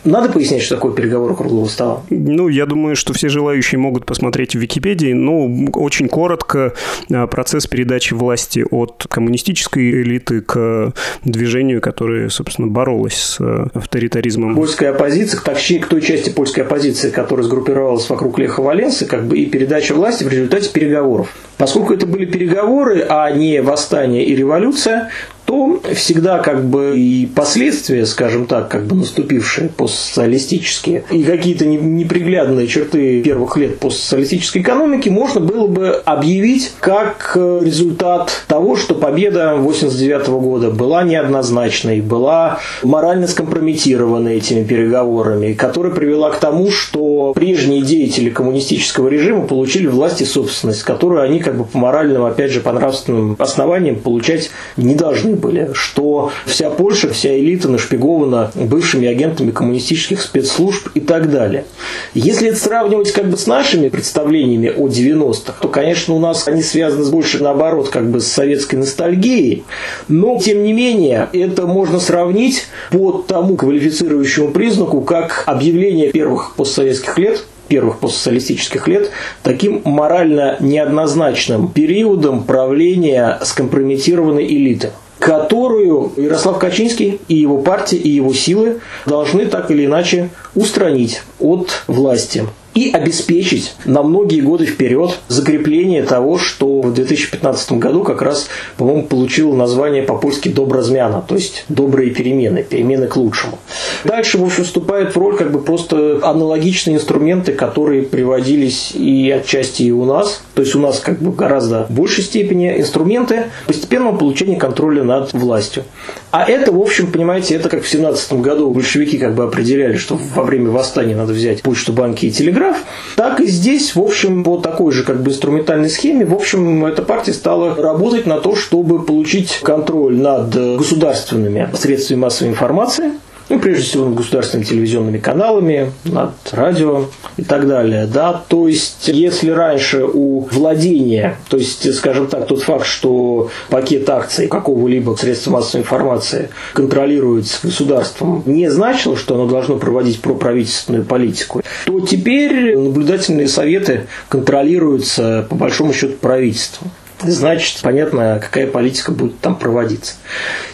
надо 0.07 0.31
пояснять, 0.31 0.61
что 0.61 0.75
такое 0.75 0.93
переговоры 0.93 1.35
круглого 1.35 1.67
стола? 1.67 2.01
Ну, 2.09 2.47
я 2.47 2.65
думаю, 2.65 2.95
что 2.95 3.13
все 3.13 3.29
желающие 3.29 3.77
могут 3.79 4.05
посмотреть 4.05 4.55
в 4.55 4.59
Википедии. 4.59 5.13
Ну, 5.13 5.69
очень 5.73 6.07
коротко, 6.07 6.73
а, 7.11 7.27
процесс 7.27 7.67
передачи 7.67 8.13
власти 8.13 8.65
от 8.69 9.05
коммунистической 9.09 9.89
элиты 10.01 10.41
к 10.41 10.93
движению, 11.23 11.81
которое, 11.81 12.29
собственно, 12.29 12.67
боролось 12.67 13.15
с 13.15 13.37
а, 13.39 13.67
авторитаризмом. 13.73 14.55
Польская 14.55 14.89
оппозиция, 14.89 15.41
точнее, 15.41 15.79
к 15.79 15.87
той 15.87 16.01
части 16.01 16.29
польской 16.29 16.63
оппозиции, 16.63 17.09
которая 17.09 17.45
сгруппировалась 17.45 18.09
вокруг 18.09 18.39
Леха 18.39 18.61
Валенса, 18.61 19.05
как 19.05 19.27
бы 19.27 19.37
и 19.37 19.45
передача 19.45 19.93
власти 19.93 20.23
в 20.23 20.29
результате 20.29 20.69
переговоров. 20.71 21.35
Поскольку 21.57 21.93
это 21.93 22.05
были 22.05 22.25
переговоры, 22.25 23.05
а 23.07 23.29
не 23.31 23.61
восстание 23.61 24.23
и 24.23 24.35
революция, 24.35 25.09
то 25.47 25.79
всегда 25.95 26.39
как 26.39 26.65
бы 26.65 26.99
и 26.99 27.25
последствия, 27.25 28.05
скажем 28.05 28.47
так, 28.47 28.67
как 28.67 28.85
бы 28.85 28.97
наступившие 28.97 29.69
постсоциалистические, 29.69 31.05
и 31.09 31.23
какие-то 31.23 31.65
неприглядные 31.65 32.67
черты 32.67 33.21
первых 33.21 33.55
лет 33.55 33.79
постсоциалистической 33.79 34.61
экономики 34.61 35.07
можно 35.07 35.39
было 35.39 35.67
бы 35.67 36.01
объявить 36.03 36.73
как 36.81 37.31
результат 37.35 38.29
того, 38.47 38.75
что 38.75 38.93
победа 38.93 39.55
89 39.55 40.27
года 40.27 40.69
была 40.69 41.03
неоднозначной, 41.03 42.01
была 42.01 42.59
морально 42.83 43.27
скомпрометирована 43.27 44.27
этими 44.27 44.65
переговорами, 44.65 45.53
которая 45.53 45.93
привела 45.93 46.29
к 46.31 46.41
тому, 46.41 46.71
что 46.71 47.31
прежние 47.33 47.83
деятели 47.83 48.29
коммунистического 48.29 49.07
режима 49.07 49.47
получили 49.47 49.87
власть 49.87 50.21
и 50.21 50.25
собственность, 50.25 50.83
которую 50.83 51.21
они 51.21 51.39
как 51.39 51.57
бы 51.57 51.63
по 51.63 51.77
моральным, 51.77 52.25
опять 52.25 52.51
же, 52.51 52.59
по 52.59 52.73
нравственным 52.73 53.37
основаниям 53.39 53.95
получать 53.95 54.51
не 54.75 54.93
должны 54.93 55.36
были, 55.37 55.69
что 55.73 56.31
вся 56.45 56.69
Польша, 56.69 57.09
вся 57.09 57.37
элита 57.37 57.69
нашпигована 57.69 58.51
бывшими 58.55 59.07
агентами 59.07 59.51
коммунистических 59.51 60.21
спецслужб 60.21 60.89
и 60.93 60.99
так 60.99 61.31
далее. 61.31 61.65
Если 62.13 62.49
это 62.49 62.57
сравнивать 62.57 63.11
как 63.11 63.29
бы 63.29 63.37
с 63.37 63.47
нашими 63.47 63.89
представлениями 63.89 64.69
о 64.69 64.87
90-х, 64.87 65.55
то, 65.61 65.67
конечно, 65.67 66.13
у 66.13 66.19
нас 66.19 66.47
они 66.47 66.61
связаны 66.61 67.09
больше 67.09 67.41
наоборот 67.41 67.89
как 67.89 68.09
бы 68.09 68.19
с 68.19 68.27
советской 68.27 68.75
ностальгией, 68.75 69.63
но, 70.07 70.37
тем 70.39 70.63
не 70.63 70.73
менее, 70.73 71.29
это 71.33 71.65
можно 71.67 71.99
сравнить 71.99 72.65
по 72.91 73.11
тому 73.11 73.55
квалифицирующему 73.55 74.51
признаку, 74.51 75.01
как 75.01 75.43
объявление 75.45 76.11
первых 76.11 76.55
постсоветских 76.55 77.17
лет 77.17 77.43
первых 77.67 77.99
постсоциалистических 77.99 78.87
лет 78.87 79.11
таким 79.43 79.81
морально 79.83 80.57
неоднозначным 80.59 81.67
периодом 81.67 82.43
правления 82.43 83.39
скомпрометированной 83.41 84.45
элиты 84.45 84.91
которую 85.19 86.11
Ярослав 86.17 86.59
Качинский 86.59 87.19
и 87.27 87.35
его 87.35 87.59
партия, 87.59 87.97
и 87.97 88.09
его 88.09 88.33
силы 88.33 88.79
должны 89.05 89.45
так 89.45 89.71
или 89.71 89.85
иначе 89.85 90.29
устранить 90.55 91.21
от 91.39 91.83
власти 91.87 92.45
и 92.77 92.91
обеспечить 92.91 93.73
на 93.85 94.03
многие 94.03 94.39
годы 94.39 94.67
вперед 94.67 95.17
закрепление 95.29 96.03
того, 96.03 96.37
что 96.37 96.81
в 96.81 96.93
2015 96.93 97.71
году 97.71 98.03
как 98.03 98.21
раз, 98.21 98.49
по-моему, 98.77 99.07
получило 99.07 99.55
название 99.55 100.03
по-польски 100.03 100.49
«добразмяна», 100.49 101.25
то 101.27 101.33
есть 101.33 101.65
«добрые 101.69 102.11
перемены», 102.11 102.61
перемены 102.61 103.07
к 103.07 103.17
лучшему. 103.17 103.57
Дальше, 104.03 104.37
в 104.37 104.43
общем, 104.43 104.63
вступают 104.63 105.15
в 105.15 105.17
роль 105.17 105.35
как 105.35 105.51
бы 105.51 105.59
просто 105.59 106.19
аналогичные 106.21 106.97
инструменты, 106.97 107.53
которые 107.53 108.03
приводились 108.03 108.91
и 108.93 109.31
отчасти 109.31 109.81
и 109.81 109.91
у 109.91 110.05
нас, 110.05 110.43
то 110.53 110.61
есть 110.61 110.75
у 110.75 110.79
нас 110.79 110.99
как 110.99 111.19
бы 111.19 111.31
гораздо 111.31 111.87
большей 111.89 112.23
степени 112.23 112.79
инструменты 112.79 113.45
постепенного 113.65 114.15
получения 114.15 114.57
контроля 114.57 115.03
над 115.03 115.33
властью. 115.33 115.83
А 116.29 116.43
это, 116.43 116.71
в 116.71 116.79
общем, 116.79 117.11
понимаете, 117.11 117.55
это 117.55 117.69
как 117.69 117.81
в 117.81 117.89
17 117.89 118.33
году 118.33 118.69
большевики 118.69 119.17
как 119.17 119.33
бы 119.33 119.45
определяли, 119.45 119.97
что 119.97 120.19
во 120.35 120.43
время 120.43 120.69
восстания 120.69 121.15
надо 121.15 121.33
взять 121.33 121.63
почту, 121.63 121.91
банки 121.91 122.27
и 122.27 122.31
телеграф, 122.31 122.66
так 123.15 123.39
и 123.39 123.47
здесь, 123.47 123.95
в 123.95 124.01
общем, 124.01 124.43
по 124.43 124.57
такой 124.57 124.91
же 124.91 125.03
как 125.03 125.21
бы 125.21 125.31
инструментальной 125.31 125.89
схеме, 125.89 126.25
в 126.25 126.33
общем, 126.33 126.85
эта 126.85 127.01
партия 127.01 127.33
стала 127.33 127.75
работать 127.75 128.25
на 128.25 128.39
то, 128.39 128.55
чтобы 128.55 129.03
получить 129.03 129.59
контроль 129.61 130.17
над 130.17 130.49
государственными 130.77 131.69
средствами 131.73 132.19
массовой 132.19 132.51
информации, 132.51 133.11
ну, 133.49 133.59
прежде 133.59 133.83
всего, 133.83 134.05
над 134.05 134.15
государственными 134.15 134.65
телевизионными 134.65 135.17
каналами, 135.17 135.91
над 136.03 136.33
радио 136.51 137.05
и 137.37 137.43
так 137.43 137.67
далее. 137.67 138.05
Да? 138.05 138.43
То 138.47 138.67
есть, 138.67 139.07
если 139.07 139.49
раньше 139.49 140.05
у 140.05 140.47
владения, 140.51 141.37
то 141.49 141.57
есть, 141.57 141.93
скажем 141.95 142.27
так, 142.27 142.47
тот 142.47 142.63
факт, 142.63 142.85
что 142.85 143.49
пакет 143.69 144.09
акций 144.09 144.47
какого-либо 144.47 145.15
средства 145.15 145.51
массовой 145.51 145.81
информации 145.81 146.49
контролируется 146.73 147.59
государством, 147.63 148.43
не 148.45 148.69
значило, 148.69 149.15
что 149.15 149.35
оно 149.35 149.47
должно 149.47 149.77
проводить 149.77 150.21
проправительственную 150.21 151.05
политику, 151.05 151.61
то 151.85 151.99
теперь 152.01 152.77
наблюдательные 152.77 153.47
советы 153.47 154.07
контролируются, 154.29 155.45
по 155.49 155.55
большому 155.55 155.93
счету, 155.93 156.13
правительством 156.19 156.91
значит, 157.23 157.79
понятно, 157.81 158.39
какая 158.41 158.67
политика 158.67 159.11
будет 159.11 159.39
там 159.39 159.55
проводиться. 159.55 160.15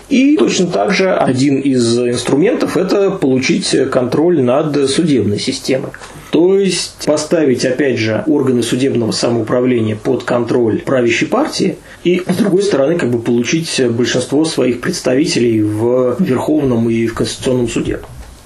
И 0.09 0.37
точно 0.37 0.67
так 0.67 0.91
же 0.91 1.13
один 1.13 1.59
из 1.59 1.97
инструментов– 1.97 2.77
это 2.77 3.11
получить 3.11 3.75
контроль 3.91 4.41
над 4.41 4.89
судебной 4.89 5.39
системой. 5.39 5.91
То 6.31 6.59
есть 6.59 7.05
поставить, 7.05 7.63
опять 7.63 7.97
же, 7.97 8.23
органы 8.27 8.63
судебного 8.63 9.11
самоуправления 9.11 9.95
под 9.95 10.23
контроль 10.23 10.79
правящей 10.79 11.27
партии 11.27 11.77
и, 12.03 12.23
с 12.27 12.35
другой 12.35 12.63
стороны, 12.63 12.97
как 12.97 13.11
бы 13.11 13.19
получить 13.19 13.81
большинство 13.89 14.43
своих 14.43 14.81
представителей 14.81 15.61
в 15.61 16.17
Верховном 16.19 16.89
и 16.89 17.05
в 17.07 17.13
Конституционном 17.13 17.69
суде. 17.69 17.99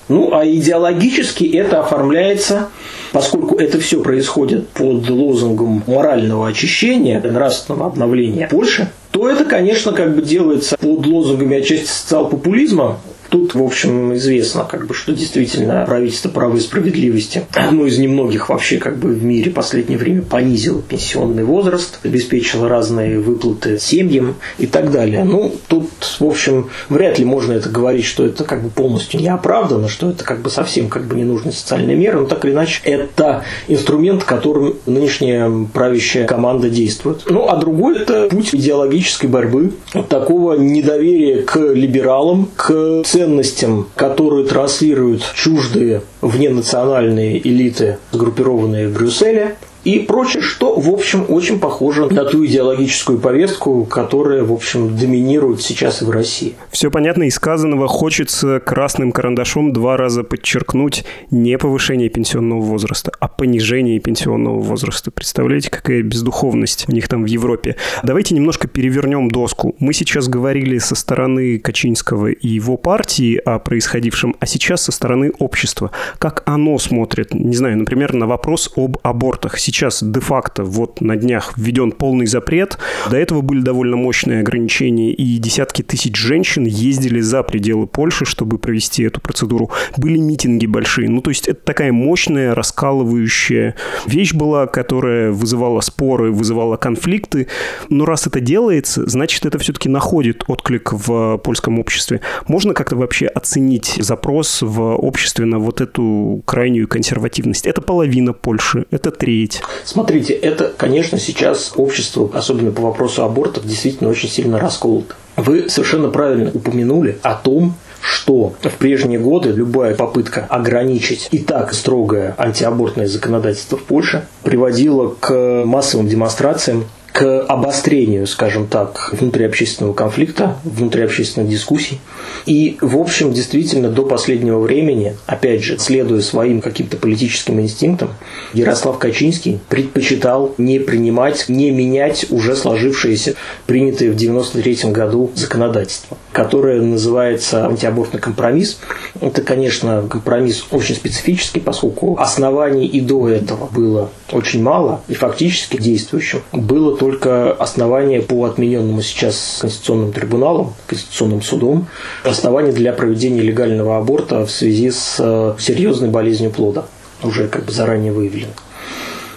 Ну, 0.10 0.34
а 0.34 0.46
идеологически 0.46 1.46
это 1.46 1.82
оформляется, 1.82 2.70
поскольку 3.12 3.56
это 3.56 3.80
все 3.80 4.02
происходит 4.02 4.68
под 4.70 5.10
лозунгом 5.10 5.84
морального 5.88 6.48
очищения, 6.48 7.22
нравственного 7.22 7.88
обновления 7.88 8.48
Польши, 8.48 8.90
то 9.12 9.30
это, 9.30 9.46
конечно, 9.46 9.94
как 9.94 10.16
бы 10.16 10.22
делается 10.22 10.78
под 10.78 11.06
лозунгами 11.06 11.58
отчасти 11.58 11.88
социал-популизма, 11.88 13.00
Тут, 13.30 13.56
в 13.56 13.64
общем, 13.64 14.16
известно, 14.16 14.64
как 14.64 14.88
бы, 14.88 14.94
что 14.94 15.14
действительно 15.14 15.84
правительство 15.86 16.30
права 16.30 16.56
и 16.56 16.60
справедливости, 16.60 17.44
одно 17.54 17.86
из 17.86 17.98
немногих 17.98 18.50
вообще 18.50 18.78
как 18.78 18.98
бы 18.98 19.10
в 19.10 19.24
мире 19.24 19.52
в 19.52 19.54
последнее 19.54 19.98
время 19.98 20.22
понизило 20.22 20.82
пенсионный 20.82 21.44
возраст, 21.44 22.00
обеспечило 22.04 22.70
разные 22.70 23.20
выплаты 23.20 23.80
семьям 23.80 24.36
и 24.58 24.68
так 24.68 24.92
далее. 24.92 25.24
Ну, 25.24 25.54
тут, 25.68 25.90
в 26.20 26.26
общем, 26.26 26.70
вряд 26.90 27.20
ли 27.20 27.26
можно 27.26 27.54
это 27.54 27.70
говорить, 27.70 28.06
что 28.06 28.26
это 28.26 28.44
как 28.44 28.64
бы 28.64 28.70
полностью 28.70 29.20
не 29.20 29.28
оправдано, 29.28 29.88
что 29.88 30.10
это 30.10 30.24
как 30.24 30.42
бы 30.42 30.50
совсем 30.50 30.90
как 30.90 31.06
бы 31.06 31.16
не 31.16 31.24
нужны 31.24 31.52
социальные 31.52 31.96
меры, 31.96 32.22
но 32.22 32.26
так 32.26 32.44
или 32.46 32.54
иначе 32.54 32.82
это 32.84 33.44
инструмент, 33.68 34.24
которым 34.24 34.76
нынешняя 34.86 35.52
правящая 35.74 36.26
команда 36.26 36.70
действует. 36.70 37.24
Ну, 37.30 37.48
а 37.48 37.58
другой– 37.58 37.98
это 38.02 38.28
путь 38.30 38.54
идеологической 38.54 39.30
борьбы, 39.30 39.72
такого 40.10 40.54
недоверия 40.56 41.44
к 41.44 41.58
либералам, 41.58 42.50
к 42.56 43.02
ценностям, 43.18 43.88
которые 43.96 44.46
транслируют 44.46 45.24
чуждые 45.34 46.04
вненациональные 46.22 47.40
элиты, 47.48 47.98
сгруппированные 48.12 48.90
в 48.90 48.94
Брюсселе, 48.94 49.56
и 49.88 50.00
прочее, 50.00 50.44
что, 50.44 50.78
в 50.78 50.90
общем, 50.90 51.24
очень 51.30 51.60
похоже 51.60 52.08
на 52.08 52.26
ту 52.26 52.46
идеологическую 52.46 53.20
повестку, 53.20 53.86
которая, 53.86 54.44
в 54.44 54.52
общем, 54.52 54.98
доминирует 54.98 55.62
сейчас 55.62 56.02
и 56.02 56.06
в 56.06 56.10
России. 56.10 56.56
Все 56.72 56.92
понятно 56.92 57.24
из 57.24 57.36
сказанного. 57.36 57.88
Хочется 57.88 58.60
красным 58.60 59.14
карандашом 59.14 59.72
два 59.72 59.96
раза 59.96 60.24
подчеркнуть 60.24 61.06
не 61.32 61.58
повышение 61.58 62.10
пенсионного 62.10 62.60
возраста, 62.60 63.14
а 63.22 63.30
понижение 63.30 64.02
пенсионного 64.02 64.60
возраста. 64.60 65.10
Представляете, 65.10 65.70
какая 65.70 66.02
бездуховность 66.02 66.84
у 66.90 66.92
них 66.92 67.08
там 67.08 67.24
в 67.24 67.28
Европе. 67.28 67.78
Давайте 68.04 68.36
немножко 68.36 68.68
перевернем 68.68 69.32
доску. 69.32 69.74
Мы 69.80 69.94
сейчас 69.94 70.28
говорили 70.28 70.80
со 70.80 70.96
стороны 70.96 71.60
Качинского 71.60 72.28
и 72.28 72.48
его 72.50 72.76
партии 72.76 73.38
о 73.38 73.58
происходившем, 73.60 74.36
а 74.42 74.48
сейчас 74.48 74.82
со 74.82 74.92
стороны 74.92 75.32
общества. 75.40 75.92
Как 76.20 76.44
оно 76.46 76.78
смотрит, 76.78 77.34
не 77.34 77.56
знаю, 77.56 77.78
например, 77.78 78.14
на 78.14 78.28
вопрос 78.28 78.70
об 78.76 78.98
абортах. 79.02 79.58
Сейчас 79.58 79.77
сейчас 79.78 80.02
де-факто 80.02 80.64
вот 80.64 81.02
на 81.02 81.16
днях 81.16 81.54
введен 81.56 81.92
полный 81.92 82.26
запрет. 82.26 82.80
До 83.12 83.18
этого 83.18 83.42
были 83.42 83.62
довольно 83.62 83.96
мощные 83.96 84.40
ограничения, 84.40 85.14
и 85.14 85.38
десятки 85.38 85.84
тысяч 85.84 86.18
женщин 86.18 86.66
ездили 86.66 87.20
за 87.20 87.44
пределы 87.44 87.86
Польши, 87.86 88.26
чтобы 88.26 88.58
провести 88.58 89.04
эту 89.04 89.22
процедуру. 89.22 89.70
Были 89.96 90.18
митинги 90.18 90.66
большие. 90.66 91.10
Ну, 91.10 91.22
то 91.22 91.30
есть 91.30 91.48
это 91.48 91.64
такая 91.64 91.92
мощная, 91.92 92.56
раскалывающая 92.56 93.76
вещь 94.08 94.34
была, 94.34 94.66
которая 94.66 95.32
вызывала 95.32 95.82
споры, 95.82 96.32
вызывала 96.32 96.76
конфликты. 96.78 97.48
Но 97.90 98.06
раз 98.06 98.26
это 98.26 98.40
делается, 98.40 99.08
значит, 99.08 99.46
это 99.46 99.60
все-таки 99.60 99.90
находит 99.90 100.44
отклик 100.48 100.92
в 100.92 101.38
польском 101.38 101.80
обществе. 101.80 102.22
Можно 102.48 102.74
как-то 102.74 102.96
вообще 102.96 103.28
оценить 103.28 103.94
запрос 104.00 104.64
в 104.64 104.96
обществе 104.96 105.46
на 105.46 105.60
вот 105.60 105.82
эту 105.82 106.42
крайнюю 106.46 106.88
консервативность? 106.88 107.68
Это 107.68 107.82
половина 107.82 108.34
Польши, 108.34 108.88
это 108.90 109.12
треть. 109.12 109.57
Смотрите, 109.84 110.34
это, 110.34 110.74
конечно, 110.76 111.18
сейчас 111.20 111.74
общество, 111.76 112.30
особенно 112.34 112.72
по 112.72 112.82
вопросу 112.82 113.24
абортов, 113.24 113.66
действительно 113.66 114.10
очень 114.10 114.30
сильно 114.30 114.60
расколото. 114.60 115.16
Вы 115.36 115.70
совершенно 115.70 116.10
правильно 116.10 116.52
упомянули 116.54 117.20
о 117.22 117.36
том, 117.36 117.76
что 118.02 118.54
в 118.62 118.74
прежние 118.78 119.20
годы 119.20 119.50
любая 119.50 119.96
попытка 119.96 120.46
ограничить 120.50 121.28
и 121.32 121.40
так 121.40 121.74
строгое 121.74 122.36
антиабортное 122.38 123.08
законодательство 123.08 123.78
в 123.78 123.84
Польше 123.84 124.28
приводила 124.44 125.10
к 125.10 125.64
массовым 125.66 126.08
демонстрациям 126.08 126.86
к 127.18 127.40
обострению, 127.48 128.28
скажем 128.28 128.68
так, 128.68 129.12
внутриобщественного 129.12 129.96
конфликта, 129.96 130.58
внутриобщественных 130.64 131.50
дискуссий. 131.50 132.00
И, 132.46 132.78
в 132.80 132.96
общем, 132.96 133.34
действительно, 133.34 133.90
до 133.90 134.04
последнего 134.06 134.60
времени, 134.60 135.18
опять 135.26 135.64
же, 135.64 135.80
следуя 135.80 136.22
своим 136.22 136.62
каким-то 136.62 136.96
политическим 136.96 137.60
инстинктам, 137.60 138.10
Ярослав 138.54 139.00
Качинский 139.00 139.60
предпочитал 139.68 140.54
не 140.60 140.78
принимать, 140.78 141.46
не 141.50 141.72
менять 141.72 142.28
уже 142.30 142.56
сложившееся, 142.56 143.34
принятое 143.66 144.12
в 144.12 144.16
1993 144.16 144.92
году 144.92 145.32
законодательство, 145.34 146.20
которое 146.38 146.80
называется 146.80 147.66
антиабортный 147.66 148.20
компромисс. 148.20 148.78
Это, 149.22 149.42
конечно, 149.42 150.08
компромисс 150.08 150.68
очень 150.70 150.94
специфический, 150.94 151.60
поскольку 151.60 152.16
оснований 152.20 152.86
и 152.86 153.02
до 153.02 153.28
этого 153.28 153.66
было 153.66 154.12
очень 154.32 154.62
мало, 154.62 155.02
и 155.08 155.16
фактически 155.16 155.78
действующим 155.78 156.44
было 156.52 156.96
только 156.96 157.54
основания 157.54 158.22
по 158.22 158.46
отмененному 158.46 159.02
сейчас 159.02 159.58
Конституционным 159.62 160.14
трибуналом, 160.14 160.76
Конституционным 160.86 161.42
судом, 161.42 161.88
основания 162.24 162.72
для 162.72 162.94
проведения 162.94 163.42
легального 163.42 163.98
аборта 163.98 164.46
в 164.46 164.52
связи 164.52 164.92
с 164.92 165.16
э, 165.18 165.56
серьезной 165.58 166.10
болезнью 166.10 166.52
плода, 166.52 166.86
уже 167.24 167.48
как 167.48 167.66
бы 167.66 167.72
заранее 167.72 168.12
выявлено. 168.12 168.52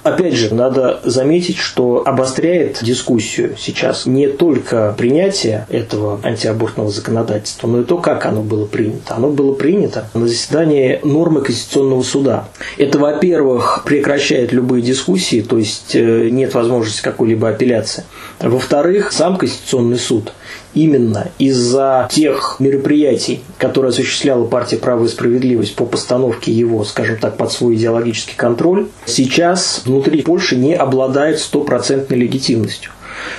Опять 0.03 0.35
же, 0.35 0.55
надо 0.55 1.01
заметить, 1.05 1.59
что 1.59 2.03
обостряет 2.07 2.79
дискуссию 2.83 3.55
сейчас 3.59 4.07
не 4.07 4.29
только 4.29 4.95
принятие 4.97 5.67
этого 5.69 6.21
антиабортного 6.23 6.91
законодательства, 6.91 7.67
но 7.67 7.81
и 7.81 7.85
то, 7.85 7.99
как 7.99 8.25
оно 8.25 8.43
было 8.43 8.65
принято. 8.65 9.15
Оно 9.15 9.31
было 9.31 9.53
принято 9.53 10.09
на 10.15 10.27
заседании 10.27 11.01
нормы 11.05 11.43
Конституционного 11.43 12.03
суда. 12.03 12.49
Это, 12.79 12.99
во-первых, 12.99 13.83
прекращает 13.85 14.53
любые 14.53 14.83
дискуссии, 14.83 15.43
то 15.43 15.59
есть 15.59 15.95
э, 15.95 16.29
нет 16.31 16.55
возможности 16.55 17.03
какой-либо 17.03 17.49
апелляции. 17.49 18.05
Во-вторых, 18.41 19.13
сам 19.13 19.37
Конституционный 19.37 19.99
суд 19.99 20.33
именно 20.75 21.29
из-за 21.39 22.09
тех 22.11 22.57
мероприятий, 22.59 23.43
которые 23.59 23.91
осуществляла 23.91 24.45
партия 24.45 24.77
«Право 24.77 25.05
и 25.05 25.09
справедливость» 25.09 25.75
по 25.75 25.85
постановке 25.85 26.53
его, 26.53 26.85
скажем 26.85 27.19
так, 27.19 27.37
под 27.37 27.53
свой 27.53 27.75
идеологический 27.77 28.37
контроль, 28.37 28.89
сейчас 29.07 29.83
внутри 29.85 30.23
Польши 30.23 30.57
не 30.57 30.75
обладает 30.75 31.39
стопроцентной 31.39 32.19
легитимностью. 32.19 32.93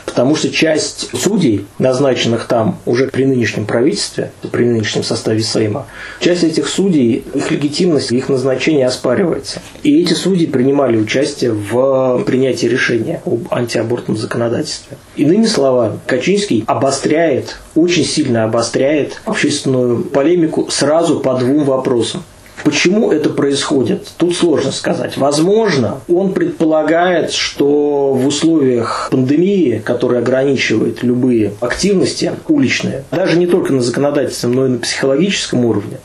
Потому 0.06 0.36
что 0.36 0.50
часть 0.50 1.10
судей, 1.18 1.66
назначенных 1.80 2.46
там 2.46 2.80
уже 2.86 3.08
при 3.08 3.26
нынешнем 3.26 3.66
правительстве, 3.66 4.32
при 4.52 4.66
нынешнем 4.66 5.04
составе 5.04 5.42
Сейма, 5.42 5.88
часть 6.20 6.44
этих 6.44 6.68
судей, 6.68 7.24
их 7.34 7.52
легитимность, 7.52 8.12
их 8.12 8.30
назначение 8.30 8.88
оспаривается. 8.88 9.62
И 9.84 10.02
эти 10.02 10.14
судьи 10.14 10.48
принимали 10.48 10.98
участие 10.98 11.52
в 11.52 12.24
принятии 12.26 12.68
решения 12.68 13.22
об 13.26 13.48
антиабортном 13.52 14.18
законодательстве. 14.18 14.98
Иными 15.16 15.46
словами, 15.46 16.00
Качинский 16.06 16.64
обостряет, 16.68 17.58
очень 17.76 18.06
сильно 18.06 18.44
обостряет 18.44 19.22
общественную 19.26 20.04
полемику 20.04 20.70
сразу 20.70 21.20
по 21.20 21.36
двум 21.36 21.64
вопросам. 21.64 22.24
Почему 22.64 23.12
это 23.12 23.30
происходит? 23.30 24.08
Тут 24.18 24.36
сложно 24.36 24.72
сказать. 24.72 25.18
Возможно, 25.18 26.02
он 26.08 26.34
предполагает, 26.34 27.32
что 27.32 28.14
в 28.14 28.28
условиях 28.28 29.08
пандемии, 29.12 29.82
которая 29.84 30.22
ограничивает 30.22 31.04
любые 31.04 31.54
активности 31.60 32.32
уличные, 32.48 33.04
даже 33.12 33.38
не 33.38 33.48
только 33.48 33.74
на 33.74 33.82
законодательном, 33.82 34.56
но 34.56 34.66
и 34.66 34.70
на 34.70 34.80
психологическом 34.80 35.66
уровне, 35.66 35.98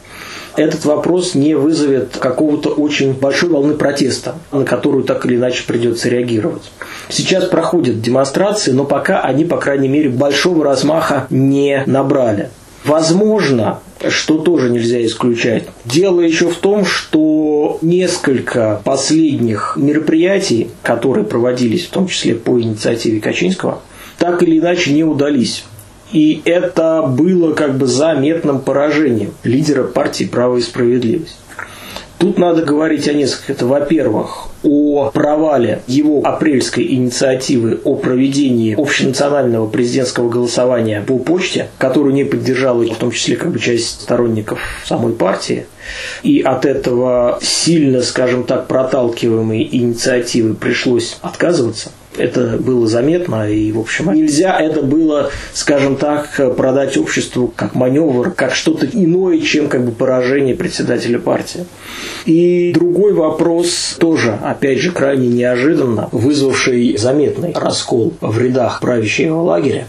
этот 0.57 0.87
вопрос 0.87 1.35
не 1.35 1.55
вызовет 1.55 2.17
какого-то 2.19 2.71
очень 2.71 3.13
большой 3.13 3.51
волны 3.51 3.75
протеста, 3.75 4.37
на 4.53 4.65
которую 4.65 5.05
так 5.05 5.27
или 5.27 5.37
иначе 5.37 5.65
придется 5.67 6.09
реагировать. 6.09 6.63
Сейчас 7.09 7.45
проходят 7.45 8.01
демонстрации, 8.01 8.73
но 8.73 8.85
пока 8.85 9.21
они, 9.21 9.45
по 9.45 9.59
крайней 9.59 9.89
мере, 9.89 10.09
большого 10.09 10.65
размаха 10.65 11.27
не 11.29 11.83
набрали. 11.87 12.49
Возможно, 12.85 13.81
что 14.09 14.39
тоже 14.39 14.71
нельзя 14.71 15.05
исключать. 15.05 15.65
Дело 15.85 16.21
еще 16.21 16.49
в 16.49 16.57
том, 16.57 16.85
что 16.85 17.79
несколько 17.83 18.81
последних 18.85 19.75
мероприятий, 19.77 20.71
которые 20.83 21.25
проводились, 21.25 21.87
в 21.87 21.91
том 21.91 22.09
числе 22.09 22.35
по 22.35 22.61
инициативе 22.61 23.21
Качинского, 23.21 23.83
так 24.19 24.43
или 24.43 24.59
иначе 24.59 24.93
не 24.93 25.05
удались. 25.05 25.65
И 26.13 26.41
это 26.45 27.03
было 27.03 27.53
как 27.53 27.77
бы 27.77 27.87
заметным 27.87 28.61
поражением 28.61 29.33
лидера 29.43 29.85
партии 29.85 30.25
«Право 30.25 30.59
и 30.59 30.63
справедливость». 30.63 31.37
Тут 32.19 32.39
надо 32.39 32.63
говорить 32.63 33.09
о 33.09 33.13
нескольких. 33.13 33.51
Это, 33.51 33.67
во-первых, 33.67 34.49
о 34.63 35.11
провале 35.13 35.83
его 35.87 36.23
апрельской 36.25 36.95
инициативы 36.95 37.81
о 37.85 37.95
проведении 37.97 38.75
общенационального 38.81 39.67
президентского 39.67 40.31
голосования 40.31 41.05
по 41.07 41.19
почте, 41.19 41.69
которую 41.79 42.15
не 42.15 42.25
поддержала 42.25 42.85
в 42.85 42.97
том 42.97 43.11
числе 43.11 43.37
как 43.37 43.53
бы 43.53 43.59
часть 43.59 44.03
сторонников 44.03 44.61
самой 44.85 45.13
партии. 45.13 45.67
И 46.23 46.41
от 46.41 46.65
этого 46.65 47.39
сильно, 47.43 48.03
скажем 48.03 48.45
так, 48.45 48.67
проталкиваемой 48.67 49.69
инициативы 49.71 50.55
пришлось 50.55 51.19
отказываться– 51.23 51.91
это 52.19 52.57
было 52.59 52.87
заметно, 52.87 53.51
и, 53.51 53.73
в 53.73 53.79
общем, 53.79 54.13
нельзя 54.13 54.59
это 54.59 54.83
было, 54.83 55.31
скажем 55.53 55.97
так, 55.97 56.57
продать 56.57 56.97
обществу 56.97 57.53
как 57.55 57.75
маневр, 57.75 58.33
как 58.33 58.55
что-то 58.55 58.87
иное, 58.87 59.41
чем 59.41 59.69
как 59.69 59.85
бы 59.85 59.93
поражение 59.93 60.55
председателя 60.55 61.19
партии. 61.19 61.65
И 62.25 62.73
другой 62.73 63.13
вопрос 63.13 63.97
тоже, 63.99 64.39
опять 64.43 64.79
же, 64.79 64.93
крайне 64.93 65.29
неожиданно, 65.29 66.09
вызвавший 66.13 66.97
заметный 66.97 67.53
раскол 67.55 68.15
в 68.21 68.39
рядах 68.39 68.81
правящего 68.81 69.41
лагеря, 69.41 69.87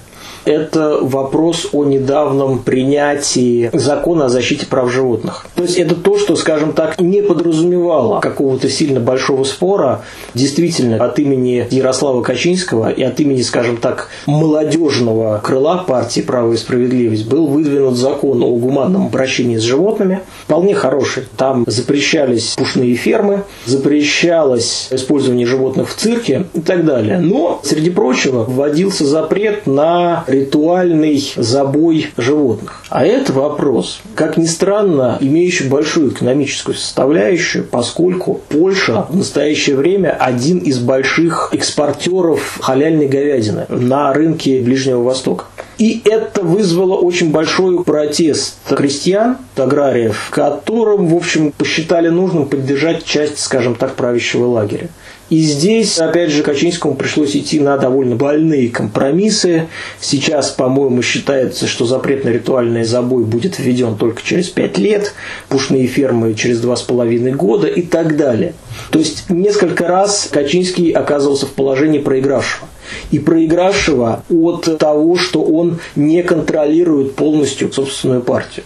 это 0.47 0.99
вопрос 1.01 1.69
о 1.73 1.83
недавнем 1.83 2.60
принятии 2.60 3.69
закона 3.73 4.25
о 4.25 4.29
защите 4.29 4.65
прав 4.65 4.91
животных. 4.91 5.45
То 5.55 5.63
есть 5.63 5.77
это 5.77 5.95
то, 5.95 6.17
что, 6.17 6.36
скажем 6.36 6.73
так, 6.73 6.99
не 6.99 7.21
подразумевало 7.21 8.19
какого-то 8.21 8.69
сильно 8.69 8.99
большого 8.99 9.43
спора. 9.43 10.01
Действительно, 10.33 11.03
от 11.03 11.19
имени 11.19 11.67
Ярослава 11.69 12.21
Качинского 12.21 12.89
и 12.89 13.03
от 13.03 13.19
имени, 13.19 13.41
скажем 13.41 13.77
так, 13.77 14.10
молодежного 14.25 15.39
крыла 15.43 15.83
партии 15.86 16.21
«Право 16.21 16.53
и 16.53 16.57
справедливость» 16.57 17.27
был 17.27 17.47
выдвинут 17.47 17.95
закон 17.95 18.41
о 18.41 18.55
гуманном 18.55 19.07
обращении 19.07 19.57
с 19.57 19.63
животными. 19.63 20.21
Вполне 20.45 20.73
хороший. 20.73 21.23
Там 21.36 21.65
запрещались 21.67 22.55
пушные 22.57 22.95
фермы, 22.95 23.43
запрещалось 23.65 24.88
использование 24.91 25.45
животных 25.45 25.89
в 25.89 25.95
цирке 25.95 26.45
и 26.53 26.62
так 26.62 26.86
далее. 26.86 27.19
Но, 27.19 27.60
среди 27.63 27.89
прочего, 27.89 28.43
вводился 28.43 29.05
запрет 29.05 29.67
на 29.67 30.23
ритуальный 30.41 31.23
забой 31.36 32.12
животных. 32.17 32.84
А 32.89 33.06
это 33.06 33.34
вопрос, 33.34 34.02
как 34.15 34.38
ни 34.38 34.45
странно, 34.45 35.17
имеющий 35.19 35.67
большую 35.67 36.12
экономическую 36.12 36.76
составляющую, 36.76 37.63
поскольку 37.63 38.41
Польша 38.50 39.08
в 39.10 39.15
настоящее 39.15 39.76
время 39.76 40.10
один 40.10 40.60
из 40.60 40.80
больших 40.80 41.50
экспортеров 41.54 42.60
халяльной 42.62 43.08
говядины 43.08 43.65
на 43.69 44.13
рынке 44.13 44.62
Ближнего 44.62 45.04
Востока. 45.04 45.45
И 45.78 46.02
это 46.06 46.41
вызвало 46.41 46.95
очень 46.95 47.32
большой 47.32 47.84
протест 47.84 48.56
крестьян, 48.67 49.38
аграриев, 49.56 50.30
которым, 50.32 51.08
в 51.08 51.15
общем, 51.15 51.52
посчитали 51.52 52.10
нужным 52.10 52.47
поддержать 52.47 53.04
часть, 53.04 53.39
скажем 53.39 53.76
так, 53.76 53.95
правящего 53.95 54.45
лагеря. 54.45 54.89
И 55.29 55.41
здесь, 55.41 55.99
опять 55.99 56.31
же, 56.31 56.41
Качинскому 56.41 56.95
пришлось 56.95 57.35
идти 57.35 57.59
на 57.59 57.77
довольно 57.77 58.15
больные 58.15 58.69
компромиссы. 58.69 59.67
Сейчас, 59.99 60.51
по-моему, 60.51 61.01
считается, 61.01 61.67
что 61.67 61.85
запрет 61.85 62.23
на 62.23 62.29
ритуальный 62.29 62.85
забой 62.85 63.25
будет 63.25 63.59
введен 63.59 63.97
только 63.97 64.21
через 64.23 64.47
5 64.49 64.77
лет, 64.77 65.13
пушные 65.49 65.87
фермы 65.87 66.33
через 66.33 66.63
2,5 66.63 67.31
года 67.31 67.67
и 67.67 67.81
так 67.81 68.15
далее. 68.15 68.53
То 68.89 68.99
есть 68.99 69.29
несколько 69.29 69.87
раз 69.87 70.29
Качинский 70.31 70.91
оказывался 70.91 71.45
в 71.45 71.51
положении 71.51 71.99
проигравшего 71.99 72.67
и 73.11 73.19
проигравшего 73.19 74.23
от 74.29 74.77
того, 74.77 75.17
что 75.17 75.43
он 75.43 75.79
не 75.97 76.23
контролирует 76.23 77.15
полностью 77.15 77.71
собственную 77.71 78.21
партию. 78.21 78.63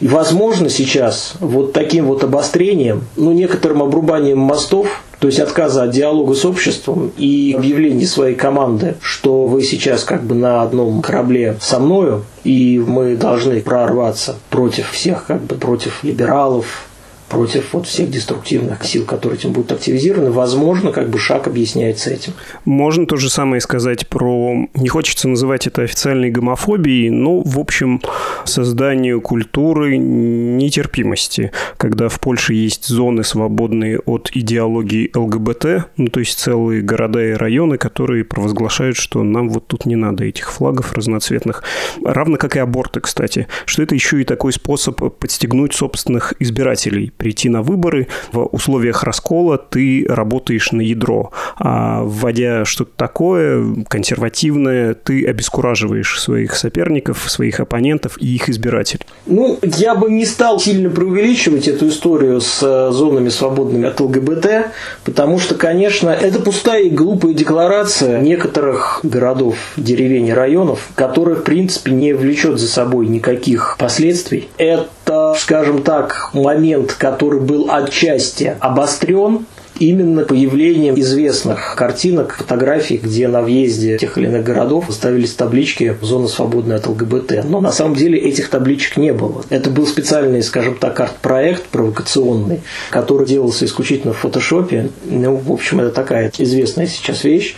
И, 0.00 0.08
возможно, 0.08 0.68
сейчас 0.68 1.34
вот 1.40 1.72
таким 1.72 2.06
вот 2.06 2.24
обострением, 2.24 3.04
ну, 3.16 3.32
некоторым 3.32 3.82
обрубанием 3.82 4.38
мостов, 4.38 4.88
то 5.18 5.28
есть 5.28 5.40
отказа 5.40 5.84
от 5.84 5.90
диалога 5.90 6.34
с 6.34 6.44
обществом 6.44 7.10
и 7.16 7.54
объявление 7.56 8.06
своей 8.06 8.34
команды, 8.34 8.96
что 9.00 9.46
вы 9.46 9.62
сейчас 9.62 10.04
как 10.04 10.22
бы 10.22 10.34
на 10.34 10.62
одном 10.62 11.00
корабле 11.00 11.56
со 11.60 11.78
мною, 11.78 12.24
и 12.44 12.82
мы 12.86 13.16
должны 13.16 13.60
прорваться 13.60 14.36
против 14.50 14.90
всех, 14.90 15.26
как 15.26 15.42
бы 15.42 15.54
против 15.54 16.04
либералов, 16.04 16.86
против 17.28 17.72
вот 17.72 17.86
всех 17.86 18.10
деструктивных 18.10 18.84
сил, 18.84 19.04
которые 19.04 19.38
этим 19.38 19.52
будут 19.52 19.72
активизированы, 19.72 20.30
возможно, 20.30 20.92
как 20.92 21.08
бы 21.08 21.18
шаг 21.18 21.46
объясняется 21.46 22.10
этим. 22.10 22.32
Можно 22.64 23.06
то 23.06 23.16
же 23.16 23.30
самое 23.30 23.60
сказать 23.60 24.08
про, 24.08 24.68
не 24.74 24.88
хочется 24.88 25.28
называть 25.28 25.66
это 25.66 25.82
официальной 25.82 26.30
гомофобией, 26.30 27.10
но, 27.10 27.40
в 27.42 27.58
общем, 27.58 28.00
созданию 28.44 29.20
культуры 29.20 29.96
нетерпимости, 29.96 31.52
когда 31.76 32.08
в 32.08 32.20
Польше 32.20 32.54
есть 32.54 32.86
зоны, 32.86 33.24
свободные 33.24 33.98
от 33.98 34.30
идеологии 34.32 35.10
ЛГБТ, 35.14 35.88
ну, 35.96 36.08
то 36.08 36.20
есть 36.20 36.38
целые 36.38 36.82
города 36.82 37.24
и 37.24 37.32
районы, 37.32 37.78
которые 37.78 38.24
провозглашают, 38.24 38.96
что 38.96 39.22
нам 39.22 39.48
вот 39.48 39.66
тут 39.66 39.86
не 39.86 39.96
надо 39.96 40.24
этих 40.24 40.52
флагов 40.52 40.92
разноцветных. 40.92 41.62
Равно 42.04 42.36
как 42.36 42.56
и 42.56 42.60
аборты, 42.60 43.00
кстати, 43.00 43.48
что 43.64 43.82
это 43.82 43.94
еще 43.94 44.20
и 44.20 44.24
такой 44.24 44.52
способ 44.52 44.96
подстегнуть 45.18 45.74
собственных 45.74 46.34
избирателей 46.38 47.12
прийти 47.16 47.48
на 47.48 47.62
выборы. 47.62 48.08
В 48.32 48.44
условиях 48.46 49.02
раскола 49.02 49.58
ты 49.58 50.04
работаешь 50.08 50.72
на 50.72 50.80
ядро, 50.80 51.32
а 51.58 52.02
вводя 52.02 52.64
что-то 52.64 52.92
такое 52.96 53.84
консервативное, 53.88 54.94
ты 54.94 55.26
обескураживаешь 55.26 56.20
своих 56.20 56.54
соперников, 56.54 57.30
своих 57.30 57.60
оппонентов 57.60 58.16
и 58.20 58.34
их 58.34 58.48
избирателей. 58.48 59.04
Ну, 59.26 59.58
я 59.62 59.94
бы 59.94 60.10
не 60.10 60.24
стал 60.24 60.60
сильно 60.60 60.90
преувеличивать 60.90 61.68
эту 61.68 61.88
историю 61.88 62.40
с 62.40 62.62
э, 62.62 62.92
зонами 62.92 63.28
свободными 63.28 63.88
от 63.88 64.00
ЛГБТ, 64.00 64.72
потому 65.04 65.38
что, 65.38 65.54
конечно, 65.54 66.10
это 66.10 66.40
пустая 66.40 66.82
и 66.82 66.90
глупая 66.90 67.34
декларация 67.34 68.20
некоторых 68.20 69.00
городов, 69.02 69.56
деревень 69.76 70.28
и 70.28 70.32
районов, 70.32 70.88
которая, 70.94 71.36
в 71.36 71.44
принципе, 71.44 71.92
не 71.92 72.12
влечет 72.12 72.58
за 72.58 72.68
собой 72.68 73.06
никаких 73.06 73.76
последствий. 73.78 74.48
Это, 74.58 75.34
скажем 75.38 75.82
так, 75.82 76.30
момент, 76.32 76.94
который 77.06 77.40
был 77.40 77.70
отчасти 77.70 78.56
обострен 78.58 79.46
именно 79.78 80.24
появлением 80.24 80.98
известных 80.98 81.76
картинок, 81.76 82.34
фотографий, 82.38 82.96
где 82.96 83.28
на 83.28 83.42
въезде 83.42 83.96
тех 83.98 84.18
или 84.18 84.26
иных 84.26 84.42
городов 84.42 84.86
ставились 84.90 85.34
таблички 85.34 85.96
«Зона 86.02 86.26
свободная 86.26 86.78
от 86.78 86.86
ЛГБТ». 86.88 87.44
Но 87.44 87.60
на 87.60 87.70
самом 87.70 87.94
деле 87.94 88.18
этих 88.18 88.48
табличек 88.48 88.96
не 88.96 89.12
было. 89.12 89.44
Это 89.50 89.70
был 89.70 89.86
специальный, 89.86 90.42
скажем 90.42 90.74
так, 90.74 90.98
арт-проект 90.98 91.64
провокационный, 91.66 92.62
который 92.90 93.26
делался 93.26 93.66
исключительно 93.66 94.12
в 94.12 94.18
фотошопе. 94.18 94.88
Ну, 95.04 95.36
в 95.36 95.52
общем, 95.52 95.80
это 95.80 95.90
такая 95.90 96.32
известная 96.36 96.88
сейчас 96.88 97.22
вещь. 97.22 97.54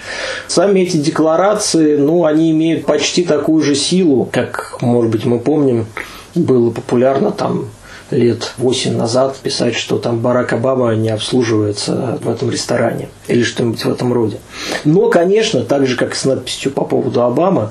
Сами 0.47 0.81
эти 0.81 0.99
декларации, 0.99 1.97
ну, 1.97 2.27
они 2.27 2.51
имеют 2.51 2.85
почти 2.85 3.25
такую 3.25 3.63
же 3.63 3.75
силу, 3.75 4.29
как, 4.31 4.77
может 4.83 5.11
быть, 5.11 5.25
мы 5.25 5.39
помним, 5.39 5.87
было 6.35 6.71
популярно 6.71 7.31
там 7.31 7.71
лет 8.11 8.53
8 8.59 8.97
назад 8.97 9.37
писать, 9.43 9.75
что 9.75 9.99
там 9.99 10.21
Барак 10.21 10.53
Обама 10.53 10.95
не 10.95 11.11
обслуживается 11.11 12.19
в 12.23 12.29
этом 12.29 12.51
ресторане 12.51 13.09
или 13.27 13.43
что-нибудь 13.43 13.85
в 13.85 13.91
этом 13.91 14.13
роде. 14.13 14.39
Но, 14.85 15.09
конечно, 15.09 15.63
так 15.63 15.87
же, 15.87 15.97
как 15.97 16.15
с 16.15 16.25
надписью 16.25 16.73
по 16.73 16.85
поводу 16.85 17.23
Обамы, 17.23 17.71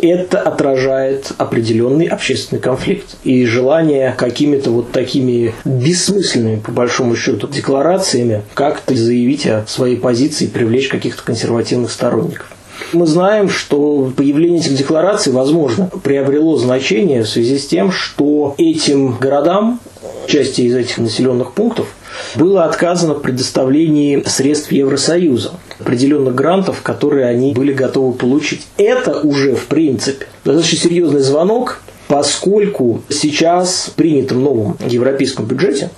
это 0.00 0.40
отражает 0.40 1.32
определенный 1.38 2.06
общественный 2.06 2.60
конфликт 2.60 3.16
и 3.24 3.44
желание 3.46 4.14
какими-то 4.16 4.70
вот 4.70 4.92
такими 4.92 5.54
бессмысленными, 5.64 6.60
по 6.60 6.70
большому 6.70 7.16
счету, 7.16 7.48
декларациями 7.48 8.42
как-то 8.54 8.94
заявить 8.94 9.46
о 9.46 9.64
своей 9.66 9.96
позиции 9.96 10.44
и 10.44 10.48
привлечь 10.48 10.88
каких-то 10.88 11.22
консервативных 11.24 11.90
сторонников. 11.90 12.46
Мы 12.92 13.06
знаем, 13.06 13.50
что 13.50 14.10
появление 14.16 14.60
этих 14.60 14.74
деклараций, 14.74 15.30
возможно, 15.30 15.90
приобрело 16.02 16.56
значение 16.56 17.22
в 17.22 17.28
связи 17.28 17.58
с 17.58 17.66
тем, 17.66 17.92
что 17.92 18.54
этим 18.56 19.18
городам, 19.18 19.80
части 20.26 20.62
из 20.62 20.74
этих 20.74 20.96
населенных 20.96 21.52
пунктов, 21.52 21.88
было 22.34 22.64
отказано 22.64 23.14
в 23.14 23.20
предоставлении 23.20 24.22
средств 24.26 24.72
Евросоюза, 24.72 25.52
определенных 25.78 26.34
грантов, 26.34 26.80
которые 26.82 27.26
они 27.26 27.52
были 27.52 27.74
готовы 27.74 28.14
получить. 28.14 28.66
Это 28.78 29.20
уже, 29.20 29.54
в 29.54 29.66
принципе, 29.66 30.26
достаточно 30.44 30.78
серьезный 30.78 31.20
звонок, 31.20 31.82
поскольку 32.06 33.02
сейчас 33.10 33.90
в 33.92 33.94
принятом 33.96 34.42
новом 34.42 34.78
европейском 34.86 35.44
бюджете 35.44 35.90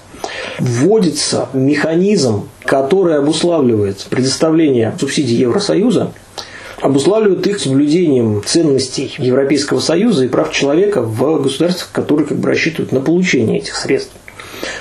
вводится 0.59 1.49
механизм, 1.53 2.49
который 2.65 3.17
обуславливает 3.17 4.07
предоставление 4.11 4.95
субсидий 4.99 5.37
Евросоюза 5.37 6.13
обуславливают 6.81 7.47
их 7.47 7.61
соблюдением 7.61 8.43
ценностей 8.45 9.15
Европейского 9.19 9.81
Союза 9.81 10.25
и 10.25 10.29
прав 10.29 10.53
человека 10.53 11.03
в 11.03 11.43
государствах, 11.43 11.91
которые 11.93 12.27
как 12.27 12.39
бы 12.39 12.49
рассчитывают 12.49 12.93
на 12.93 13.01
получение 13.01 13.59
этих 13.59 13.77
средств. 13.77 14.13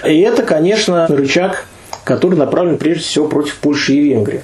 И 0.06 0.20
это, 0.20 0.44
конечно, 0.44 1.08
рычаг, 1.08 1.66
который 2.04 2.38
направлен 2.38 2.78
прежде 2.78 3.04
всего 3.04 3.28
против 3.28 3.56
Польши 3.58 3.94
и 3.94 4.02
Венгрии. 4.02 4.42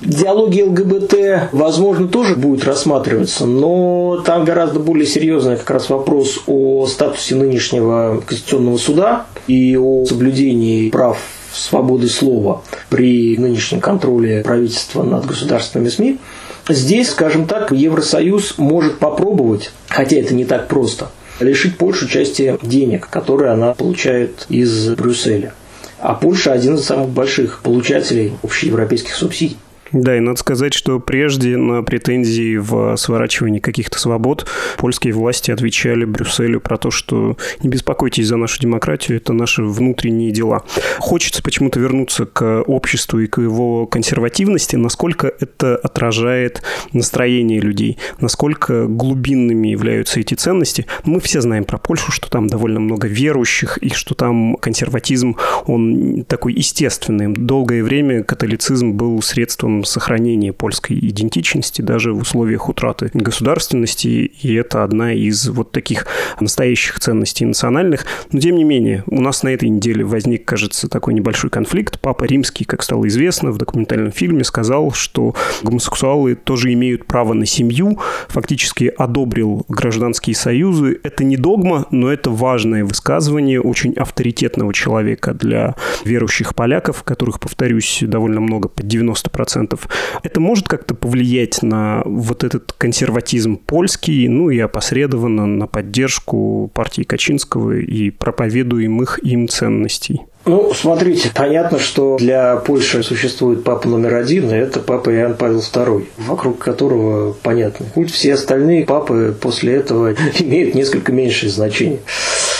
Диалоги 0.00 0.62
ЛГБТ, 0.62 1.50
возможно, 1.52 2.08
тоже 2.08 2.36
будет 2.36 2.64
рассматриваться, 2.64 3.46
но 3.46 4.22
там 4.24 4.44
гораздо 4.44 4.78
более 4.78 5.06
серьезный 5.06 5.56
как 5.56 5.70
раз 5.70 5.88
вопрос 5.88 6.40
о 6.46 6.86
статусе 6.86 7.34
нынешнего 7.34 8.22
Конституционного 8.26 8.76
суда 8.76 9.26
и 9.46 9.76
о 9.76 10.04
соблюдении 10.04 10.90
прав 10.90 11.18
свободы 11.52 12.08
слова 12.08 12.62
при 12.90 13.36
нынешнем 13.38 13.80
контроле 13.80 14.42
правительства 14.42 15.02
над 15.02 15.26
государственными 15.26 15.88
СМИ. 15.88 16.18
Здесь, 16.68 17.10
скажем 17.10 17.46
так, 17.46 17.72
Евросоюз 17.72 18.56
может 18.56 18.98
попробовать, 18.98 19.70
хотя 19.88 20.16
это 20.16 20.34
не 20.34 20.46
так 20.46 20.66
просто, 20.68 21.10
лишить 21.40 21.76
Польшу 21.76 22.08
части 22.08 22.58
денег, 22.62 23.08
которые 23.10 23.52
она 23.52 23.74
получает 23.74 24.46
из 24.48 24.88
Брюсселя. 24.94 25.52
А 25.98 26.14
Польша 26.14 26.52
один 26.52 26.76
из 26.76 26.84
самых 26.84 27.10
больших 27.10 27.60
получателей 27.60 28.32
общеевропейских 28.42 29.14
субсидий. 29.14 29.58
Да, 29.94 30.16
и 30.16 30.20
надо 30.20 30.40
сказать, 30.40 30.74
что 30.74 30.98
прежде 30.98 31.56
на 31.56 31.84
претензии 31.84 32.56
в 32.56 32.96
сворачивании 32.96 33.60
каких-то 33.60 33.96
свобод 33.96 34.44
польские 34.76 35.14
власти 35.14 35.52
отвечали 35.52 36.04
Брюсселю 36.04 36.60
про 36.60 36.78
то, 36.78 36.90
что 36.90 37.36
не 37.62 37.68
беспокойтесь 37.68 38.26
за 38.26 38.36
нашу 38.36 38.60
демократию, 38.60 39.18
это 39.18 39.32
наши 39.32 39.62
внутренние 39.62 40.32
дела. 40.32 40.64
Хочется 40.98 41.44
почему-то 41.44 41.78
вернуться 41.78 42.26
к 42.26 42.62
обществу 42.62 43.20
и 43.20 43.28
к 43.28 43.40
его 43.40 43.86
консервативности, 43.86 44.74
насколько 44.74 45.32
это 45.38 45.76
отражает 45.76 46.62
настроение 46.92 47.60
людей, 47.60 47.98
насколько 48.18 48.86
глубинными 48.86 49.68
являются 49.68 50.18
эти 50.18 50.34
ценности. 50.34 50.86
Мы 51.04 51.20
все 51.20 51.40
знаем 51.40 51.64
про 51.64 51.78
Польшу, 51.78 52.10
что 52.10 52.28
там 52.28 52.48
довольно 52.48 52.80
много 52.80 53.06
верующих, 53.06 53.78
и 53.78 53.90
что 53.90 54.16
там 54.16 54.56
консерватизм, 54.56 55.36
он 55.66 56.24
такой 56.24 56.54
естественный. 56.54 57.32
Долгое 57.32 57.84
время 57.84 58.24
католицизм 58.24 58.90
был 58.90 59.22
средством 59.22 59.83
вопросом 59.84 59.94
сохранения 59.94 60.52
польской 60.52 60.98
идентичности 60.98 61.82
даже 61.82 62.12
в 62.12 62.18
условиях 62.18 62.68
утраты 62.68 63.10
государственности, 63.14 64.08
и 64.42 64.54
это 64.54 64.82
одна 64.82 65.12
из 65.12 65.48
вот 65.48 65.72
таких 65.72 66.06
настоящих 66.40 66.98
ценностей 67.00 67.44
национальных. 67.44 68.06
Но, 68.32 68.40
тем 68.40 68.56
не 68.56 68.64
менее, 68.64 69.04
у 69.06 69.20
нас 69.20 69.42
на 69.42 69.48
этой 69.48 69.68
неделе 69.68 70.04
возник, 70.04 70.44
кажется, 70.44 70.88
такой 70.88 71.14
небольшой 71.14 71.50
конфликт. 71.50 72.00
Папа 72.00 72.24
Римский, 72.24 72.64
как 72.64 72.82
стало 72.82 73.06
известно, 73.08 73.50
в 73.50 73.58
документальном 73.58 74.12
фильме 74.12 74.44
сказал, 74.44 74.92
что 74.92 75.34
гомосексуалы 75.62 76.34
тоже 76.34 76.72
имеют 76.72 77.06
право 77.06 77.34
на 77.34 77.46
семью, 77.46 77.98
фактически 78.28 78.92
одобрил 78.98 79.64
гражданские 79.68 80.34
союзы. 80.34 80.98
Это 81.02 81.24
не 81.24 81.36
догма, 81.36 81.86
но 81.90 82.10
это 82.10 82.30
важное 82.30 82.84
высказывание 82.84 83.60
очень 83.60 83.94
авторитетного 83.94 84.72
человека 84.72 85.34
для 85.34 85.74
верующих 86.04 86.54
поляков, 86.54 87.02
которых, 87.02 87.38
повторюсь, 87.38 88.02
довольно 88.02 88.40
много, 88.40 88.68
под 88.68 88.86
90%. 88.86 89.73
Это 90.22 90.40
может 90.40 90.68
как-то 90.68 90.94
повлиять 90.94 91.62
на 91.62 92.02
вот 92.04 92.44
этот 92.44 92.72
консерватизм 92.72 93.56
польский, 93.56 94.28
ну 94.28 94.50
и 94.50 94.58
опосредованно 94.58 95.46
на 95.46 95.66
поддержку 95.66 96.70
партии 96.74 97.02
Качинского 97.02 97.76
и 97.76 98.10
проповедуемых 98.10 99.18
им 99.22 99.48
ценностей? 99.48 100.22
Ну, 100.46 100.74
смотрите, 100.74 101.30
понятно, 101.34 101.78
что 101.78 102.16
для 102.18 102.56
Польши 102.56 103.02
существует 103.02 103.64
папа 103.64 103.88
номер 103.88 104.16
один, 104.16 104.50
и 104.50 104.54
это 104.54 104.80
папа 104.80 105.14
Иоанн 105.14 105.36
Павел 105.36 105.60
II, 105.60 106.06
вокруг 106.18 106.58
которого 106.58 107.32
понятно. 107.32 107.86
Путь 107.94 108.10
все 108.12 108.34
остальные 108.34 108.84
папы 108.84 109.34
после 109.40 109.74
этого 109.76 110.12
имеют 110.38 110.74
несколько 110.74 111.12
меньшее 111.12 111.50
значение. 111.50 112.00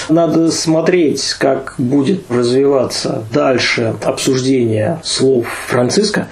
Надо 0.09 0.51
смотреть, 0.51 1.35
как 1.39 1.75
будет 1.79 2.31
развиваться 2.31 3.25
дальше 3.33 3.95
обсуждение 4.03 5.01
слов 5.03 5.47
Франциска, 5.69 6.29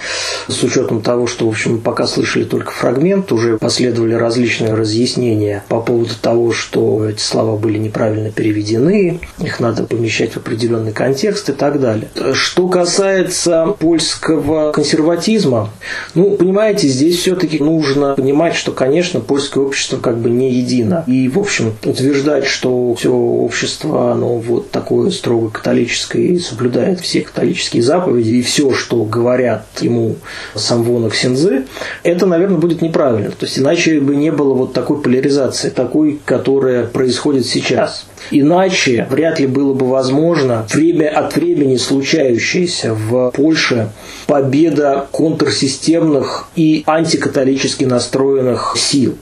с 0.46 0.62
учетом 0.62 1.00
того, 1.00 1.26
что, 1.26 1.46
в 1.46 1.50
общем, 1.50 1.80
пока 1.80 2.06
слышали 2.06 2.44
только 2.44 2.70
фрагмент, 2.70 3.32
уже 3.32 3.56
последовали 3.56 4.14
различные 4.14 4.74
разъяснения 4.74 5.64
по 5.68 5.80
поводу 5.80 6.14
того, 6.20 6.52
что 6.52 7.08
эти 7.08 7.20
слова 7.20 7.56
были 7.56 7.78
неправильно 7.78 8.30
переведены, 8.30 9.20
их 9.38 9.60
надо 9.60 9.84
помещать 9.84 10.32
в 10.32 10.36
определенный 10.38 10.92
контекст 10.92 11.41
и 11.48 11.52
так 11.52 11.81
далее. 11.81 12.09
Что 12.33 12.68
касается 12.68 13.74
польского 13.78 14.72
консерватизма, 14.72 15.70
ну, 16.14 16.37
понимаете, 16.37 16.88
здесь 16.88 17.18
все-таки 17.18 17.59
нужно 17.59 18.14
понимать, 18.14 18.55
что, 18.55 18.72
конечно, 18.72 19.20
польское 19.20 19.64
общество 19.64 19.98
как 19.98 20.18
бы 20.18 20.31
не 20.31 20.52
едино. 20.52 21.05
И, 21.07 21.28
в 21.28 21.38
общем, 21.38 21.72
утверждать, 21.85 22.46
что 22.46 22.94
все 22.94 23.12
общество, 23.12 24.12
оно 24.12 24.38
вот 24.38 24.70
такое 24.70 25.11
строго 25.11 25.50
католическое 25.50 26.22
и 26.22 26.38
соблюдает 26.38 27.00
все 27.00 27.22
католические 27.22 27.83
заповеди, 27.83 28.31
и 28.31 28.42
все, 28.42 28.72
что 28.72 29.05
говорят 29.05 29.66
ему 29.81 30.16
Самвона 30.55 31.11
Ксензы, 31.11 31.66
это, 32.02 32.26
наверное, 32.26 32.59
будет 32.59 32.83
неправильно. 32.83 33.31
То 33.31 33.46
есть, 33.46 33.59
иначе 33.59 34.00
бы 34.00 34.16
не 34.16 34.31
было 34.31 34.55
вот 34.55 34.72
такой 34.72 35.00
поляризации, 35.00 35.70
такой, 35.70 36.20
которая 36.24 36.87
происходит 36.87 37.46
сейчас. 37.46 38.07
Иначе 38.30 39.06
вряд 39.11 39.40
ли 39.40 39.46
было 39.46 39.74
бы 39.74 39.88
возможно 39.88 40.66
время 40.72 41.08
от 41.08 41.35
времени 41.37 41.76
случающаяся 41.76 42.94
в 42.94 43.30
Польше 43.32 43.90
победа 44.26 45.06
контрсистемных 45.11 46.48
и 46.56 46.85
антикатолически 46.87 47.85
настроенных 47.85 48.74
сил. 48.76 49.16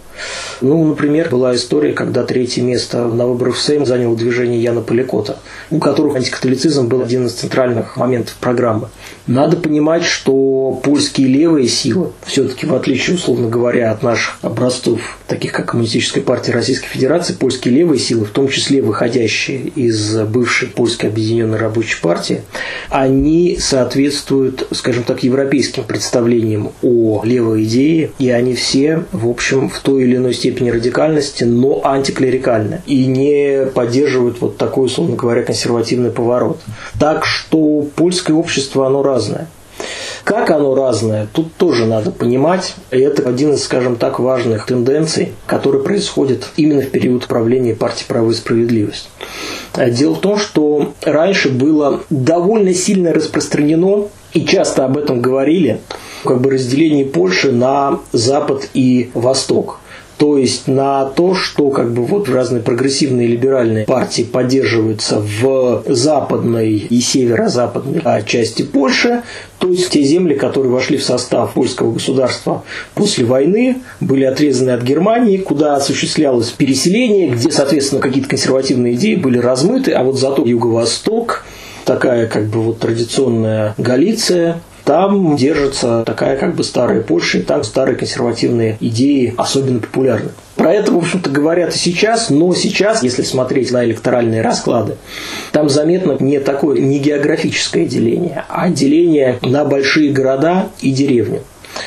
Ну, 0.61 0.85
например, 0.85 1.29
была 1.31 1.55
история, 1.55 1.93
когда 1.93 2.25
третье 2.25 2.63
место 2.63 3.07
на 3.07 3.27
выборах 3.27 3.57
в 3.57 3.63
Сейм 3.63 3.87
заняло 3.87 4.17
движение 4.17 4.63
Яна 4.63 4.81
Поликота, 4.81 5.39
у 5.71 5.79
которого 5.79 6.17
антикатолицизм 6.17 6.89
был 6.89 7.03
один 7.03 7.27
из 7.27 7.33
центральных 7.33 7.97
моментов 7.97 8.37
программы. 8.41 8.89
Надо 9.27 9.57
понимать, 9.57 10.05
что 10.05 10.81
польские 10.83 11.29
левые 11.29 11.69
силы, 11.69 12.11
все-таки 12.27 12.67
в 12.67 12.75
отличие, 12.75 13.17
условно 13.17 13.49
говоря, 13.49 13.93
от 13.93 14.03
наших 14.03 14.39
образцов, 14.43 15.01
таких 15.27 15.53
как 15.53 15.67
Коммунистическая 15.67 16.21
партия 16.21 16.53
Российской 16.53 16.89
Федерации, 16.89 17.35
польские 17.35 17.75
левые 17.75 18.01
силы, 18.01 18.25
в 18.25 18.31
том 18.31 18.49
числе 18.49 18.83
выходящие 18.83 19.69
из 19.69 20.19
бывшей 20.23 20.69
Польской 20.69 21.09
объединенной 21.11 21.59
рабочей 21.59 22.01
партии, 22.01 22.43
они 22.89 23.57
соответствуют, 23.61 24.67
скажем 24.73 25.05
так, 25.05 25.23
европейским 25.23 25.85
представлениям 25.85 26.73
о 26.83 27.23
левой 27.25 27.65
идее, 27.65 28.11
и 28.19 28.31
они 28.31 28.55
все, 28.55 29.05
в 29.13 29.29
общем, 29.29 29.69
в 29.69 29.79
той 29.81 30.03
или 30.03 30.10
иной 30.17 30.35
степени 30.35 30.71
радикальности, 30.71 31.45
но 31.45 31.81
антиклерикальны 31.85 32.83
и 32.87 33.07
не 33.07 33.67
поддерживают 33.67 34.41
вот 34.41 34.57
такой, 34.57 34.87
условно 34.87 35.17
говоря, 35.17 35.43
консервативный 35.43 36.11
поворот. 36.11 36.61
Так 36.99 37.25
что 37.25 37.87
польское 37.95 38.37
общество, 38.37 38.87
оно 38.87 39.03
разное. 39.03 39.49
Как 40.25 40.51
оно 40.51 40.75
разное, 40.75 41.27
тут 41.33 41.55
тоже 41.55 41.87
надо 41.87 42.11
понимать. 42.11 42.75
И 42.91 42.99
это 42.99 43.29
один 43.29 43.55
из, 43.55 43.65
скажем 43.65 43.97
так, 43.97 44.21
важных 44.21 44.67
тенденций, 44.67 45.33
который 45.47 45.83
происходит 45.83 46.49
именно 46.57 46.83
в 46.83 46.91
период 46.91 47.27
правления 47.27 47.75
партии 47.75 48.05
«Право 48.07 48.31
и 48.31 48.35
справедливость». 48.35 49.09
Дело 49.77 50.15
в 50.15 50.21
том, 50.21 50.39
что 50.39 50.93
раньше 51.03 51.49
было 51.49 52.01
довольно 52.11 52.75
сильно 52.75 53.13
распространено, 53.13 54.09
и 54.33 54.45
часто 54.45 54.85
об 54.85 54.97
этом 54.97 55.21
говорили, 55.21 55.81
как 56.25 56.41
бы 56.41 56.51
разделение 56.51 57.05
Польши 57.05 57.51
на 57.51 58.01
Запад 58.13 58.69
и 58.75 59.11
Восток 59.15 59.80
то 60.21 60.37
есть 60.37 60.69
на 60.69 61.07
то, 61.07 61.35
что 61.35 61.71
как 61.71 61.95
бы 61.95 62.05
вот 62.05 62.29
разные 62.29 62.61
прогрессивные 62.61 63.27
либеральные 63.27 63.87
партии 63.87 64.21
поддерживаются 64.21 65.19
в 65.19 65.83
западной 65.87 66.73
и 66.77 67.01
северо-западной 67.01 68.03
части 68.27 68.61
Польши, 68.61 69.23
то 69.57 69.69
есть 69.69 69.89
те 69.89 70.03
земли, 70.03 70.35
которые 70.35 70.71
вошли 70.71 70.99
в 70.99 71.05
состав 71.05 71.55
польского 71.55 71.93
государства 71.93 72.65
после 72.95 73.25
войны, 73.25 73.79
были 74.01 74.25
отрезаны 74.25 74.73
от 74.73 74.83
Германии, 74.83 75.39
куда 75.39 75.77
осуществлялось 75.77 76.51
переселение, 76.51 77.31
где, 77.31 77.51
соответственно, 77.51 78.03
какие-то 78.03 78.29
консервативные 78.29 78.97
идеи 78.97 79.15
были 79.15 79.39
размыты, 79.39 79.93
а 79.93 80.05
вот 80.05 80.19
зато 80.19 80.45
Юго-Восток, 80.45 81.47
такая 81.87 82.27
как 82.27 82.49
бы 82.49 82.61
вот 82.61 82.79
традиционная 82.79 83.75
Галиция, 83.79 84.61
там 84.85 85.37
держится 85.37 86.03
такая 86.05 86.37
как 86.37 86.55
бы 86.57 86.65
старая 86.65 87.01
Польша, 87.01 87.39
и 87.39 87.43
там 87.43 87.65
старые 87.65 87.97
консервативные 87.97 88.77
идеи 88.81 89.35
особенно 89.37 89.81
популярны. 89.81 90.31
Про 90.57 90.75
это, 90.75 90.93
в 90.93 90.99
общем-то, 90.99 91.31
говорят 91.31 91.75
и 91.75 91.79
сейчас, 91.79 92.29
но 92.29 92.53
сейчас, 92.55 93.03
если 93.03 93.23
смотреть 93.23 93.71
на 93.73 93.85
электоральные 93.85 94.43
расклады, 94.43 94.97
там 95.53 95.69
заметно 95.69 96.17
не 96.21 96.39
такое, 96.39 96.79
не 96.81 96.99
географическое 96.99 97.87
деление, 97.87 98.45
а 98.49 98.69
деление 98.69 99.39
на 99.43 99.65
большие 99.65 100.13
города 100.13 100.69
и 100.81 100.93
деревни. 100.93 101.41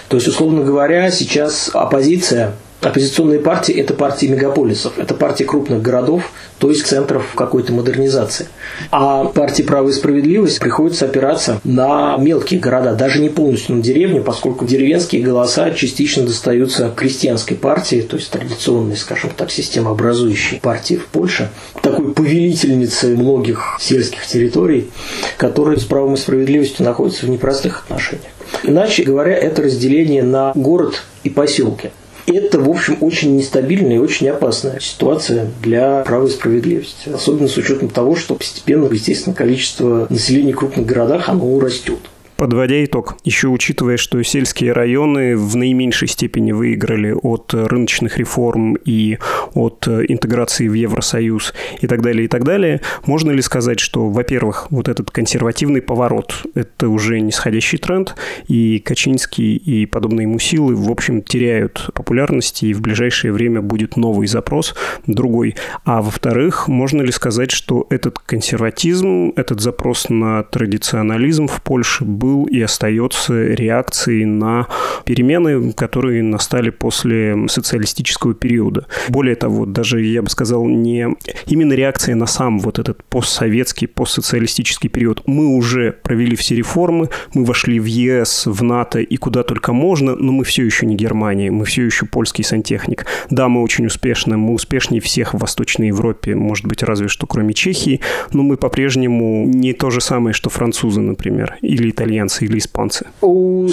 То 0.08 0.18
есть, 0.18 0.28
условно 0.28 0.64
говоря, 0.64 1.12
сейчас 1.12 1.70
оппозиция 1.74 2.54
Оппозиционные 2.84 3.40
партии– 3.40 3.74
это 3.80 3.94
партии 3.94 4.26
мегаполисов, 4.26 5.00
это 5.00 5.14
партии 5.14 5.46
крупных 5.46 5.82
городов, 5.82 6.32
то 6.60 6.70
есть 6.70 6.86
центров 6.86 7.34
какой-то 7.34 7.72
модернизации. 7.72 8.48
А 8.92 9.24
партии 9.26 9.64
«Право 9.64 9.88
и 9.90 9.94
справедливость» 9.94 10.60
приходится 10.60 11.06
опираться 11.06 11.62
на 11.64 12.18
мелкие 12.18 12.60
города, 12.60 12.94
даже 12.94 13.22
не 13.22 13.30
полностью 13.30 13.78
на 13.78 13.82
деревню, 13.82 14.22
поскольку 14.22 14.66
деревенские 14.66 15.24
голоса 15.24 15.72
частично 15.72 16.24
достаются 16.24 16.92
крестьянской 16.94 17.56
партии, 17.56 18.02
то 18.02 18.18
есть 18.18 18.30
традиционной, 18.32 18.98
скажем 18.98 19.32
так, 19.36 19.50
системообразующей 19.50 20.60
партии 20.60 20.96
в 20.96 21.06
Польше, 21.06 21.50
такой 21.82 22.14
повелительницы 22.14 23.16
многих 23.16 23.78
сельских 23.80 24.26
территорий, 24.28 24.90
которые 25.38 25.80
с 25.80 25.84
правом 25.84 26.16
и 26.16 26.18
справедливостью 26.18 26.86
находятся 26.86 27.28
в 27.28 27.30
непростых 27.30 27.84
отношениях. 27.86 28.28
Иначе 28.64 29.04
говоря, 29.04 29.36
это 29.36 29.62
разделение 29.62 30.24
на 30.24 30.52
город 30.54 31.04
и 31.24 31.30
поселки– 31.30 31.92
это, 32.26 32.60
в 32.60 32.70
общем, 32.70 32.98
очень 33.02 33.36
нестабильная 33.36 33.96
и 33.96 34.00
очень 34.00 34.30
опасная 34.30 34.80
ситуация 34.80 35.48
для 35.62 36.04
права 36.04 36.28
и 36.28 36.30
справедливости. 36.30 37.10
Особенно 37.10 37.48
с 37.48 37.58
учетом 37.58 37.90
того, 37.90 38.16
что 38.16 38.36
постепенно, 38.36 38.88
естественно, 38.92 39.36
количество 39.36 40.08
населения 40.10 40.54
в 40.54 40.58
крупных 40.58 40.86
городах, 40.86 41.30
оно 41.30 41.60
растет. 41.60 42.00
Подводя 42.38 42.84
итог, 42.84 43.16
еще 43.24 43.48
учитывая, 43.48 43.98
что 43.98 44.22
сельские 44.24 44.74
районы 44.74 45.38
в 45.38 45.56
наименьшей 45.56 46.08
степени 46.08 46.52
выиграли 46.52 47.12
от 47.12 47.54
рыночных 47.54 48.18
реформ 48.18 48.76
и 48.86 49.18
от 49.54 49.88
интеграции 49.88 50.68
в 50.68 50.74
Евросоюз 50.74 51.54
и 51.82 51.88
так 51.88 52.02
далее, 52.02 52.26
и 52.26 52.28
так 52.28 52.44
далее, 52.44 52.82
можно 53.06 53.32
ли 53.32 53.42
сказать, 53.42 53.80
что, 53.80 54.10
во-первых, 54.10 54.68
вот 54.72 54.88
этот 54.88 55.12
консервативный 55.12 55.82
поворот– 55.82 56.44
это 56.56 56.90
уже 56.90 57.20
нисходящий 57.20 57.78
тренд, 57.78 58.16
и 58.48 58.80
Качинский 58.80 59.56
и 59.56 59.86
подобные 59.86 60.24
ему 60.24 60.40
силы, 60.40 60.76
в 60.76 60.90
общем, 60.90 61.22
теряют 61.22 61.90
популярность, 61.94 62.64
и 62.64 62.74
в 62.74 62.82
ближайшее 62.82 63.32
время 63.32 63.62
будет 63.62 63.96
новый 63.96 64.28
запрос, 64.28 64.76
другой. 65.08 65.56
А 65.86 66.02
во-вторых, 66.02 66.68
можно 66.68 67.02
ли 67.02 67.12
сказать, 67.12 67.52
что 67.52 67.88
этот 67.90 68.20
консерватизм, 68.20 69.34
этот 69.36 69.62
запрос 69.62 70.10
на 70.10 70.44
традиционализм 70.44 71.48
в 71.48 71.62
Польше 71.62 72.06
был 72.24 72.46
и 72.46 72.62
остается 72.62 73.34
реакцией 73.34 74.24
на 74.24 74.68
перемены, 75.04 75.74
которые 75.74 76.24
настали 76.24 76.70
после 76.70 77.36
социалистического 77.50 78.34
периода. 78.34 78.88
Более 79.10 79.36
того, 79.36 79.66
даже, 79.66 80.02
я 80.02 80.22
бы 80.22 80.30
сказал, 80.30 80.66
не 80.66 81.08
именно 81.48 81.74
реакция 81.74 82.16
на 82.16 82.26
сам 82.26 82.60
вот 82.60 82.80
этот 82.80 83.04
постсоветский, 83.04 83.88
постсоциалистический 83.88 84.90
период. 84.90 85.24
Мы 85.26 85.48
уже 85.48 85.92
провели 85.92 86.38
все 86.38 86.56
реформы, 86.56 87.10
мы 87.34 87.44
вошли 87.44 87.80
в 87.80 87.86
ЕС, 87.86 88.46
в 88.46 88.64
НАТО 88.64 89.00
и 89.00 89.18
куда 89.18 89.44
только 89.44 89.74
можно, 89.74 90.16
но 90.16 90.32
мы 90.32 90.46
все 90.46 90.64
еще 90.64 90.86
не 90.86 90.96
Германия, 90.96 91.52
мы 91.52 91.66
все 91.66 91.84
еще 91.84 92.06
польский 92.06 92.46
сантехник. 92.46 93.06
Да, 93.30 93.50
мы 93.50 93.62
очень 93.62 93.86
успешны, 93.86 94.38
мы 94.38 94.54
успешнее 94.54 95.02
всех 95.02 95.34
в 95.34 95.40
Восточной 95.40 95.88
Европе, 95.88 96.36
может 96.36 96.66
быть, 96.66 96.84
разве 96.84 97.10
что 97.10 97.28
кроме 97.28 97.54
Чехии, 97.54 98.00
но 98.32 98.44
мы 98.44 98.56
по-прежнему 98.56 99.46
не 99.46 99.74
то 99.74 99.90
же 99.90 100.00
самое, 100.00 100.34
что 100.34 100.50
французы, 100.50 101.02
например, 101.02 101.58
или 101.62 101.90
итальянцы, 101.90 102.13
или 102.46 102.58
испанцы. 102.58 103.08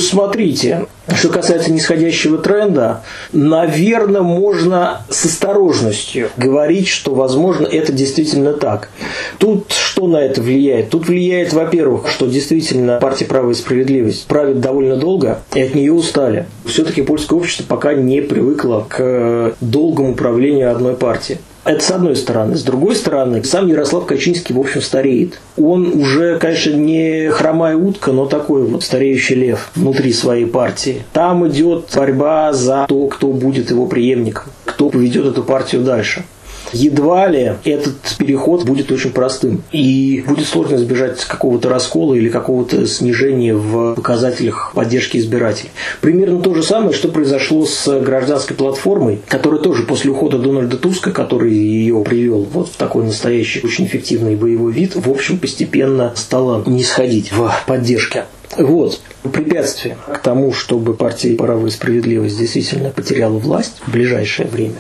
Смотрите, 0.01 0.87
что 1.15 1.29
касается 1.29 1.73
нисходящего 1.73 2.39
тренда, 2.39 3.03
наверное, 3.33 4.23
можно 4.23 5.03
с 5.09 5.25
осторожностью 5.25 6.31
говорить, 6.37 6.89
что, 6.89 7.15
возможно, 7.15 7.67
это 7.67 7.93
действительно 7.93 8.53
так. 8.53 8.91
Тут 9.39 9.73
что 9.73 10.07
на 10.07 10.19
это 10.19 10.41
влияет? 10.41 10.91
Тут 10.91 11.09
влияет, 11.09 11.53
во-первых, 11.53 12.09
что 12.09 12.27
действительно 12.27 12.99
партия 13.01 13.27
«Право 13.27 13.51
и 13.51 13.55
справедливость» 13.55 14.27
правит 14.27 14.61
довольно 14.61 14.97
долго, 14.97 15.41
и 15.55 15.61
от 15.61 15.75
нее 15.75 15.93
устали. 15.93 16.47
Все-таки 16.65 17.03
польское 17.03 17.39
общество 17.39 17.65
пока 17.65 17.95
не 17.95 18.21
привыкло 18.23 18.87
к 18.89 19.55
долгому 19.61 20.13
управлению 20.13 20.71
одной 20.71 20.95
партии. 20.95 21.39
Это 21.65 21.85
с 21.85 21.91
одной 21.91 22.17
стороны. 22.17 22.57
С 22.57 22.63
другой 22.63 22.97
стороны, 22.97 23.45
сам 23.45 23.67
Ярослав 23.67 24.07
Качинский, 24.07 24.55
в 24.55 24.61
общем, 24.61 24.81
стареет. 24.81 25.41
Он 25.59 26.01
уже, 26.01 26.39
конечно, 26.39 26.75
не 26.75 27.31
хромая 27.31 27.77
утка, 27.77 28.13
но 28.13 28.27
такой 28.27 28.63
вот 28.65 28.83
стареющий 28.83 29.37
лев 29.37 29.71
внутри 29.75 30.13
своей 30.13 30.47
партии. 30.47 31.03
Там 31.13 31.47
идет 31.49 31.91
борьба 31.95 32.53
за 32.55 32.87
то, 32.89 33.07
кто 33.09 33.29
будет 33.29 33.71
его 33.71 33.87
преемником, 33.87 34.45
кто 34.65 34.89
поведет 34.89 35.27
эту 35.27 35.43
партию 35.43 35.83
дальше 35.83 36.25
едва 36.73 37.29
ли 37.29 37.55
этот 37.65 37.95
переход 38.19 38.65
будет 38.65 38.91
очень 38.93 39.11
простым. 39.11 39.63
И 39.73 40.25
будет 40.27 40.47
сложно 40.47 40.77
избежать 40.77 41.25
какого-то 41.25 41.69
раскола 41.69 42.15
или 42.15 42.29
какого-то 42.29 42.87
снижения 42.87 43.55
в 43.55 43.95
показателях 43.95 44.73
поддержки 44.75 45.19
избирателей. 45.19 45.71
Примерно 46.01 46.41
то 46.41 46.55
же 46.55 46.63
самое, 46.63 46.93
что 46.93 47.09
произошло 47.09 47.67
с 47.67 48.01
гражданской 48.01 48.57
платформой, 48.57 49.21
которая 49.29 49.61
тоже 49.61 49.83
после 49.83 50.11
ухода 50.11 50.39
Дональда 50.39 50.77
Туска, 50.77 51.13
который 51.13 51.53
ее 51.53 52.03
привел 52.05 52.47
вот 52.53 52.69
в 52.69 52.77
такой 52.77 53.05
настоящий 53.05 53.61
очень 53.65 53.87
эффективный 53.87 54.37
боевой 54.37 54.73
вид, 54.73 54.93
в 54.95 55.11
общем, 55.11 55.39
постепенно 55.39 56.13
стала 56.17 56.63
не 56.67 56.83
сходить 56.83 57.33
в 57.33 57.53
поддержке. 57.67 58.25
Вот. 58.57 59.01
Препятствие 59.23 59.97
к 60.13 60.19
тому, 60.19 60.53
чтобы 60.53 60.95
партия 60.95 61.37
«Право 61.37 61.67
и 61.67 61.71
справедливость» 61.71 62.39
действительно 62.39 62.91
потеряла 62.91 63.39
власть 63.39 63.81
в 63.87 63.93
ближайшее 63.93 64.49
время, 64.49 64.77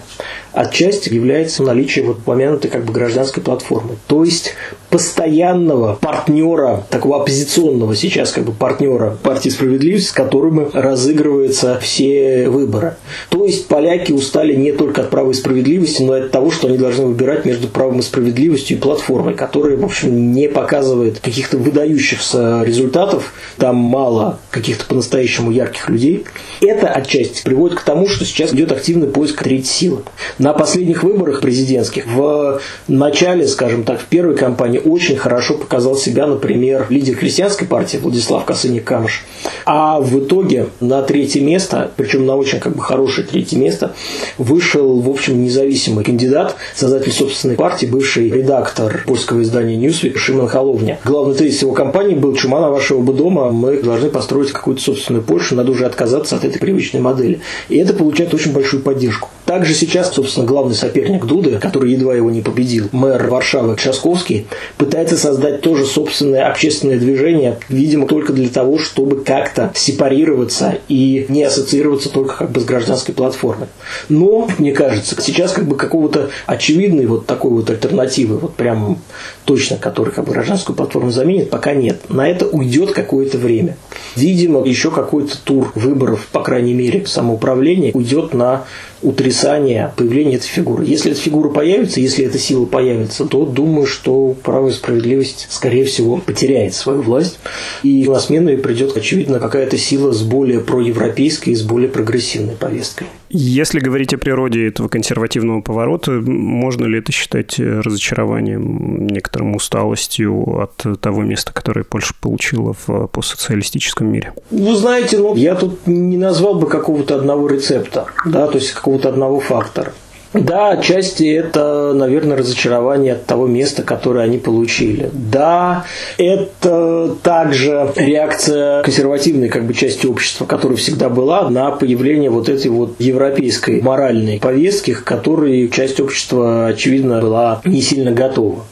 отчасти 0.52 1.08
является 1.12 1.62
наличие 1.62 2.04
вот 2.04 2.18
упомянутой 2.18 2.70
как 2.70 2.84
бы 2.84 2.92
гражданской 2.92 3.42
платформы. 3.42 3.96
То 4.06 4.24
есть 4.24 4.54
постоянного 4.90 5.94
партнера, 5.94 6.84
такого 6.90 7.16
оппозиционного 7.22 7.94
сейчас 7.94 8.32
как 8.32 8.44
бы 8.44 8.52
партнера 8.52 9.16
партии 9.22 9.48
справедливости, 9.48 10.08
с 10.08 10.12
которым 10.12 10.68
разыгрываются 10.72 11.78
все 11.80 12.48
выборы. 12.48 12.96
То 13.28 13.46
есть 13.46 13.68
поляки 13.68 14.12
устали 14.12 14.54
не 14.54 14.72
только 14.72 15.02
от 15.02 15.10
права 15.10 15.30
и 15.30 15.34
справедливости, 15.34 16.02
но 16.02 16.16
и 16.16 16.20
от 16.22 16.30
того, 16.30 16.50
что 16.50 16.66
они 16.66 16.76
должны 16.76 17.06
выбирать 17.06 17.44
между 17.44 17.68
правом 17.68 18.00
и 18.00 18.02
справедливостью 18.02 18.76
и 18.76 18.80
платформой, 18.80 19.34
которая, 19.34 19.76
в 19.76 19.84
общем, 19.84 20.32
не 20.32 20.48
показывает 20.48 21.20
каких-то 21.20 21.56
выдающихся 21.56 22.62
результатов, 22.64 23.32
там 23.56 23.76
мало 23.76 24.38
каких-то 24.50 24.84
по-настоящему 24.86 25.50
ярких 25.50 25.88
людей. 25.88 26.24
Это 26.60 26.88
отчасти 26.88 27.42
приводит 27.44 27.78
к 27.78 27.82
тому, 27.82 28.08
что 28.08 28.24
сейчас 28.24 28.52
идет 28.52 28.72
активный 28.72 29.06
поиск 29.06 29.42
третьей 29.42 29.64
силы. 29.64 30.02
На 30.38 30.52
последних 30.52 31.04
выборах 31.04 31.40
президентских 31.40 32.06
в 32.06 32.60
начале, 32.88 33.46
скажем 33.46 33.84
так, 33.84 34.00
в 34.00 34.06
первой 34.06 34.36
кампании 34.36 34.79
очень 34.84 35.16
хорошо 35.16 35.54
показал 35.54 35.96
себя, 35.96 36.26
например, 36.26 36.86
лидер 36.88 37.16
христианской 37.16 37.66
партии 37.66 37.98
Владислав 37.98 38.44
Косыник-Камыш. 38.44 39.24
А 39.66 40.00
в 40.00 40.18
итоге 40.18 40.68
на 40.80 41.02
третье 41.02 41.40
место, 41.40 41.90
причем 41.96 42.26
на 42.26 42.36
очень 42.36 42.60
как 42.60 42.74
бы 42.74 42.82
хорошее 42.82 43.26
третье 43.26 43.58
место, 43.58 43.94
вышел, 44.38 45.00
в 45.00 45.08
общем, 45.08 45.42
независимый 45.42 46.04
кандидат, 46.04 46.56
создатель 46.74 47.12
собственной 47.12 47.56
партии, 47.56 47.86
бывший 47.86 48.30
редактор 48.30 49.04
польского 49.06 49.42
издания 49.42 49.76
Newsweek 49.76 50.16
Шимон 50.16 50.48
Холовня. 50.48 50.98
Главный 51.04 51.34
тезис 51.34 51.62
его 51.62 51.72
кампании 51.72 52.14
был 52.14 52.34
«Чума 52.34 52.60
на 52.60 52.70
вашего 52.70 53.00
бы 53.00 53.12
дома, 53.12 53.50
мы 53.50 53.82
должны 53.82 54.10
построить 54.10 54.52
какую-то 54.52 54.82
собственную 54.82 55.22
Польшу, 55.22 55.54
надо 55.54 55.72
уже 55.72 55.86
отказаться 55.86 56.36
от 56.36 56.44
этой 56.44 56.58
привычной 56.58 57.00
модели». 57.00 57.40
И 57.68 57.76
это 57.78 57.92
получает 57.92 58.34
очень 58.34 58.52
большую 58.52 58.82
поддержку. 58.82 59.28
Также 59.50 59.74
сейчас, 59.74 60.14
собственно, 60.14 60.46
главный 60.46 60.76
соперник 60.76 61.24
Дуды, 61.24 61.58
который 61.58 61.90
едва 61.90 62.14
его 62.14 62.30
не 62.30 62.40
победил, 62.40 62.88
мэр 62.92 63.26
Варшавы 63.26 63.76
Часковский, 63.76 64.46
пытается 64.78 65.16
создать 65.16 65.60
тоже 65.60 65.86
собственное 65.86 66.48
общественное 66.48 67.00
движение, 67.00 67.58
видимо, 67.68 68.06
только 68.06 68.32
для 68.32 68.48
того, 68.48 68.78
чтобы 68.78 69.24
как-то 69.24 69.72
сепарироваться 69.74 70.78
и 70.86 71.26
не 71.28 71.42
ассоциироваться 71.42 72.10
только 72.10 72.36
как 72.36 72.52
бы 72.52 72.60
с 72.60 72.64
гражданской 72.64 73.12
платформой. 73.12 73.66
Но, 74.08 74.48
мне 74.58 74.70
кажется, 74.70 75.20
сейчас 75.20 75.50
как 75.50 75.66
бы 75.66 75.74
какого-то 75.74 76.30
очевидной 76.46 77.06
вот 77.06 77.26
такой 77.26 77.50
вот 77.50 77.70
альтернативы, 77.70 78.38
вот 78.38 78.54
прям 78.54 78.98
точно, 79.46 79.78
который 79.78 80.12
как 80.12 80.26
бы 80.26 80.32
гражданскую 80.32 80.76
платформу 80.76 81.10
заменит, 81.10 81.50
пока 81.50 81.74
нет. 81.74 82.08
На 82.08 82.28
это 82.28 82.46
уйдет 82.46 82.92
какое-то 82.92 83.36
время. 83.36 83.76
Видимо, 84.14 84.64
еще 84.64 84.92
какой-то 84.92 85.36
тур 85.42 85.72
выборов, 85.74 86.28
по 86.30 86.40
крайней 86.40 86.72
мере, 86.72 87.04
самоуправления 87.04 87.90
уйдет 87.92 88.32
на 88.32 88.64
утрясание 89.02 89.92
появления 89.96 90.36
этой 90.36 90.48
фигуры. 90.48 90.84
Если 90.84 91.12
эта 91.12 91.20
фигура 91.20 91.48
появится, 91.48 92.00
если 92.00 92.24
эта 92.24 92.38
сила 92.38 92.66
появится, 92.66 93.24
то 93.26 93.44
думаю, 93.44 93.86
что 93.86 94.34
право 94.42 94.68
и 94.68 94.72
справедливость, 94.72 95.46
скорее 95.50 95.84
всего, 95.84 96.18
потеряет 96.18 96.74
свою 96.74 97.02
власть. 97.02 97.38
И 97.82 98.06
на 98.06 98.20
смену 98.20 98.50
ей 98.50 98.58
придет, 98.58 98.96
очевидно, 98.96 99.38
какая-то 99.38 99.78
сила 99.78 100.12
с 100.12 100.22
более 100.22 100.60
проевропейской 100.60 101.52
и 101.52 101.56
с 101.56 101.62
более 101.62 101.88
прогрессивной 101.88 102.56
повесткой. 102.56 103.06
Если 103.32 103.78
говорить 103.78 104.12
о 104.12 104.18
природе 104.18 104.66
этого 104.66 104.88
консервативного 104.88 105.60
поворота, 105.60 106.10
можно 106.10 106.84
ли 106.84 106.98
это 106.98 107.12
считать 107.12 107.60
разочарованием, 107.60 109.06
некоторым 109.06 109.54
усталостью 109.54 110.60
от 110.60 111.00
того 111.00 111.22
места, 111.22 111.52
которое 111.52 111.84
Польша 111.84 112.12
получила 112.20 112.74
в 112.86 113.06
постсоциалистическом 113.06 114.08
мире? 114.08 114.34
Вы 114.50 114.74
знаете, 114.74 115.18
ну, 115.18 115.36
я 115.36 115.54
тут 115.54 115.86
не 115.86 116.16
назвал 116.16 116.54
бы 116.54 116.68
какого-то 116.68 117.14
одного 117.14 117.48
рецепта, 117.48 118.06
да, 118.26 118.48
то 118.48 118.58
есть 118.58 118.72
какого-то 118.72 119.08
одного 119.08 119.38
фактора. 119.38 119.92
Да, 120.32 120.70
отчасти 120.70 121.24
это, 121.34 121.92
наверное, 121.92 122.36
разочарование 122.36 123.14
от 123.14 123.26
того 123.26 123.48
места, 123.48 123.82
которое 123.82 124.24
они 124.24 124.38
получили. 124.38 125.10
Да, 125.12 125.84
это 126.18 127.16
также 127.22 127.92
реакция 127.96 128.82
консервативной 128.82 129.48
как 129.48 129.66
бы 129.66 129.74
части 129.74 130.06
общества, 130.06 130.46
которая 130.46 130.76
всегда 130.76 131.08
была 131.08 131.50
на 131.50 131.72
появление 131.72 132.30
вот 132.30 132.48
этой 132.48 132.70
вот 132.70 132.94
европейской 133.00 133.82
моральной 133.82 134.38
повестки, 134.38 134.94
к 134.94 135.02
которой 135.02 135.68
часть 135.68 135.98
общества, 136.00 136.68
очевидно, 136.68 137.20
была 137.20 137.60
не 137.64 137.80
сильно 137.80 138.12
готова. 138.12 138.64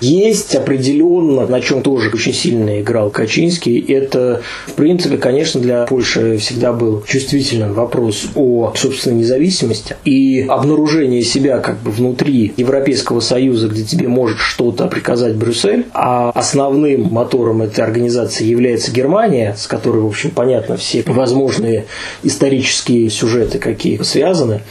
Есть 0.00 0.54
определенно, 0.54 1.46
на 1.46 1.60
чем 1.60 1.82
тоже 1.82 2.10
очень 2.12 2.34
сильно 2.34 2.80
играл 2.80 3.10
Качинский, 3.10 3.78
это, 3.78 4.42
в 4.66 4.72
принципе, 4.72 5.16
конечно, 5.16 5.60
для 5.60 5.86
Польши 5.86 6.38
всегда 6.38 6.72
был 6.72 7.02
чувствительным 7.06 7.72
вопрос 7.72 8.26
о 8.34 8.72
собственной 8.76 9.18
независимости 9.18 9.96
и 10.04 10.44
обнаружение 10.48 11.22
себя 11.22 11.58
как 11.58 11.80
бы 11.80 11.90
внутри 11.90 12.52
Европейского 12.56 13.20
Союза, 13.20 13.68
где 13.68 13.84
тебе 13.84 14.08
может 14.08 14.38
что-то 14.38 14.86
приказать 14.88 15.36
Брюссель, 15.36 15.86
а 15.92 16.30
основным 16.30 17.10
мотором 17.10 17.62
этой 17.62 17.80
организации 17.84 18.44
является 18.44 18.90
Германия, 18.90 19.54
с 19.56 19.66
которой, 19.66 20.02
в 20.02 20.06
общем, 20.06 20.30
понятно 20.30 20.76
все 20.76 21.02
возможные 21.06 21.86
исторические 22.22 23.08
сюжеты, 23.10 23.58
какие 23.58 24.02
связаны, 24.02 24.62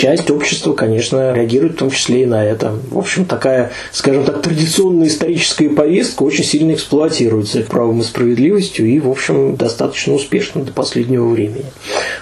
часть 0.00 0.30
общества, 0.30 0.72
конечно, 0.72 1.34
реагирует 1.34 1.74
в 1.74 1.78
том 1.78 1.90
числе 1.90 2.22
и 2.22 2.26
на 2.26 2.42
это. 2.42 2.72
В 2.90 2.96
общем, 2.96 3.26
такая, 3.26 3.70
скажем 3.92 4.24
так, 4.24 4.40
традиционная 4.40 5.08
историческая 5.08 5.68
повестка 5.68 6.22
очень 6.22 6.44
сильно 6.44 6.72
эксплуатируется 6.72 7.60
правом 7.60 8.00
и 8.00 8.04
справедливостью 8.04 8.86
и, 8.86 8.98
в 8.98 9.10
общем, 9.10 9.56
достаточно 9.56 10.14
успешно 10.14 10.62
до 10.62 10.72
последнего 10.72 11.28
времени. 11.28 11.66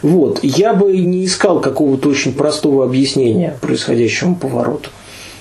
Вот. 0.03 0.41
Я 0.43 0.75
бы 0.75 0.97
не 0.97 1.25
искал 1.25 1.61
какого-то 1.61 2.09
очень 2.09 2.33
простого 2.33 2.85
объяснения 2.85 3.57
происходящему 3.61 4.35
повороту. 4.35 4.91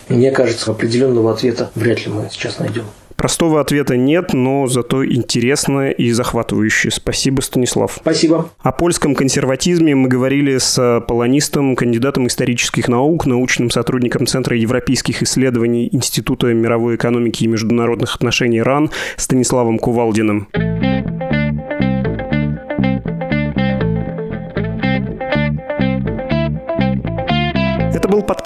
Мне 0.08 0.30
кажется, 0.30 0.69
определенного 0.69 1.32
ответа 1.32 1.71
вряд 1.73 2.06
ли 2.06 2.12
мы 2.12 2.30
сейчас 2.32 2.60
найдем. 2.60 2.86
Простого 3.17 3.60
ответа 3.60 3.97
нет, 3.97 4.34
но 4.34 4.67
зато 4.67 5.03
интересно 5.03 5.89
и 5.89 6.12
захватывающе. 6.12 6.91
Спасибо, 6.91 7.41
Станислав. 7.41 7.97
Спасибо. 7.99 8.51
О 8.60 8.71
польском 8.71 9.15
консерватизме 9.15 9.95
мы 9.95 10.08
говорили 10.08 10.60
с 10.60 10.77
э, 10.77 11.02
полонистом, 11.02 11.75
кандидатом 11.75 12.27
исторических 12.27 12.87
наук, 12.87 13.25
научным 13.25 13.71
сотрудником 13.71 14.27
Центра 14.27 14.56
европейских 14.56 15.23
исследований 15.23 15.89
Института 15.91 16.54
мировой 16.54 16.96
экономики 16.96 17.44
и 17.44 17.48
международных 17.48 18.15
отношений 18.15 18.62
РАН 18.62 18.91
Станиславом 19.15 19.79
Кувалдиным 19.79 20.48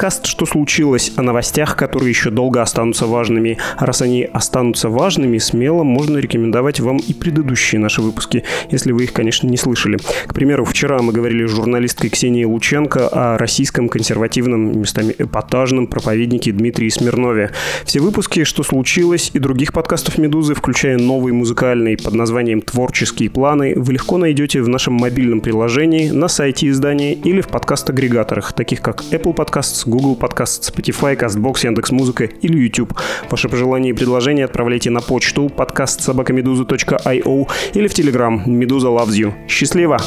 подкаст 0.02 0.26
«Что 0.26 0.48
случилось?» 0.48 1.12
о 1.16 1.22
новостях, 1.22 1.76
которые 1.76 2.10
еще 2.10 2.32
долго 2.32 2.60
останутся 2.60 3.06
важными. 3.06 3.60
Раз 3.78 4.02
они 4.02 4.24
останутся 4.24 4.90
важными, 4.90 5.38
смело 5.38 5.84
можно 5.84 6.18
рекомендовать 6.18 6.80
вам 6.80 6.98
и 6.98 7.14
предыдущие 7.14 7.80
наши 7.80 8.02
выпуски, 8.02 8.44
если 8.72 8.94
вы 8.94 9.04
их, 9.04 9.14
конечно, 9.14 9.46
не 9.46 9.58
слышали. 9.58 10.00
К 10.26 10.34
примеру, 10.34 10.66
вчера 10.66 11.04
мы 11.04 11.14
говорили 11.14 11.46
с 11.46 11.52
журналисткой 11.52 12.10
Ксенией 12.10 12.46
Лученко 12.46 13.10
о 13.10 13.38
российском 13.38 13.90
консервативном, 13.90 14.82
местами 14.82 15.14
эпатажном 15.16 15.86
проповеднике 15.86 16.52
Дмитрии 16.52 16.90
Смирнове. 16.90 17.52
Все 17.86 18.00
выпуски 18.00 18.44
«Что 18.44 18.64
случилось?» 18.64 19.30
и 19.36 19.38
других 19.38 19.72
подкастов 19.72 20.18
«Медузы», 20.18 20.56
включая 20.56 20.98
новый 20.98 21.32
музыкальный 21.32 21.96
под 21.96 22.16
названием 22.16 22.62
«Творческие 22.62 23.30
планы», 23.30 23.76
вы 23.76 23.94
легко 23.94 24.18
найдете 24.18 24.64
в 24.64 24.68
нашем 24.68 24.96
мобильном 24.96 25.42
приложении, 25.42 26.10
на 26.10 26.28
сайте 26.28 26.70
издания 26.70 27.14
или 27.14 27.42
в 27.42 27.50
подкаст-агрегаторах, 27.50 28.54
таких 28.54 28.82
как 28.82 29.04
Apple 29.12 29.36
Podcasts, 29.36 29.91
Google 29.92 30.18
Podcasts, 30.18 30.72
Spotify, 30.72 31.18
CastBox, 31.18 31.66
Яндекс.Музыка 31.66 32.24
или 32.24 32.58
YouTube. 32.58 32.98
Ваши 33.30 33.50
пожелания 33.50 33.90
и 33.90 33.94
предложения 33.94 34.46
отправляйте 34.46 34.90
на 34.90 35.02
почту 35.02 35.50
подкаст 35.50 36.02
собакамедуза.io 36.02 37.48
или 37.74 37.88
в 37.88 37.94
Telegram 37.94 38.42
«Медуза 38.48 38.88
loves 38.88 39.18
you». 39.20 39.34
Счастливо! 39.48 40.00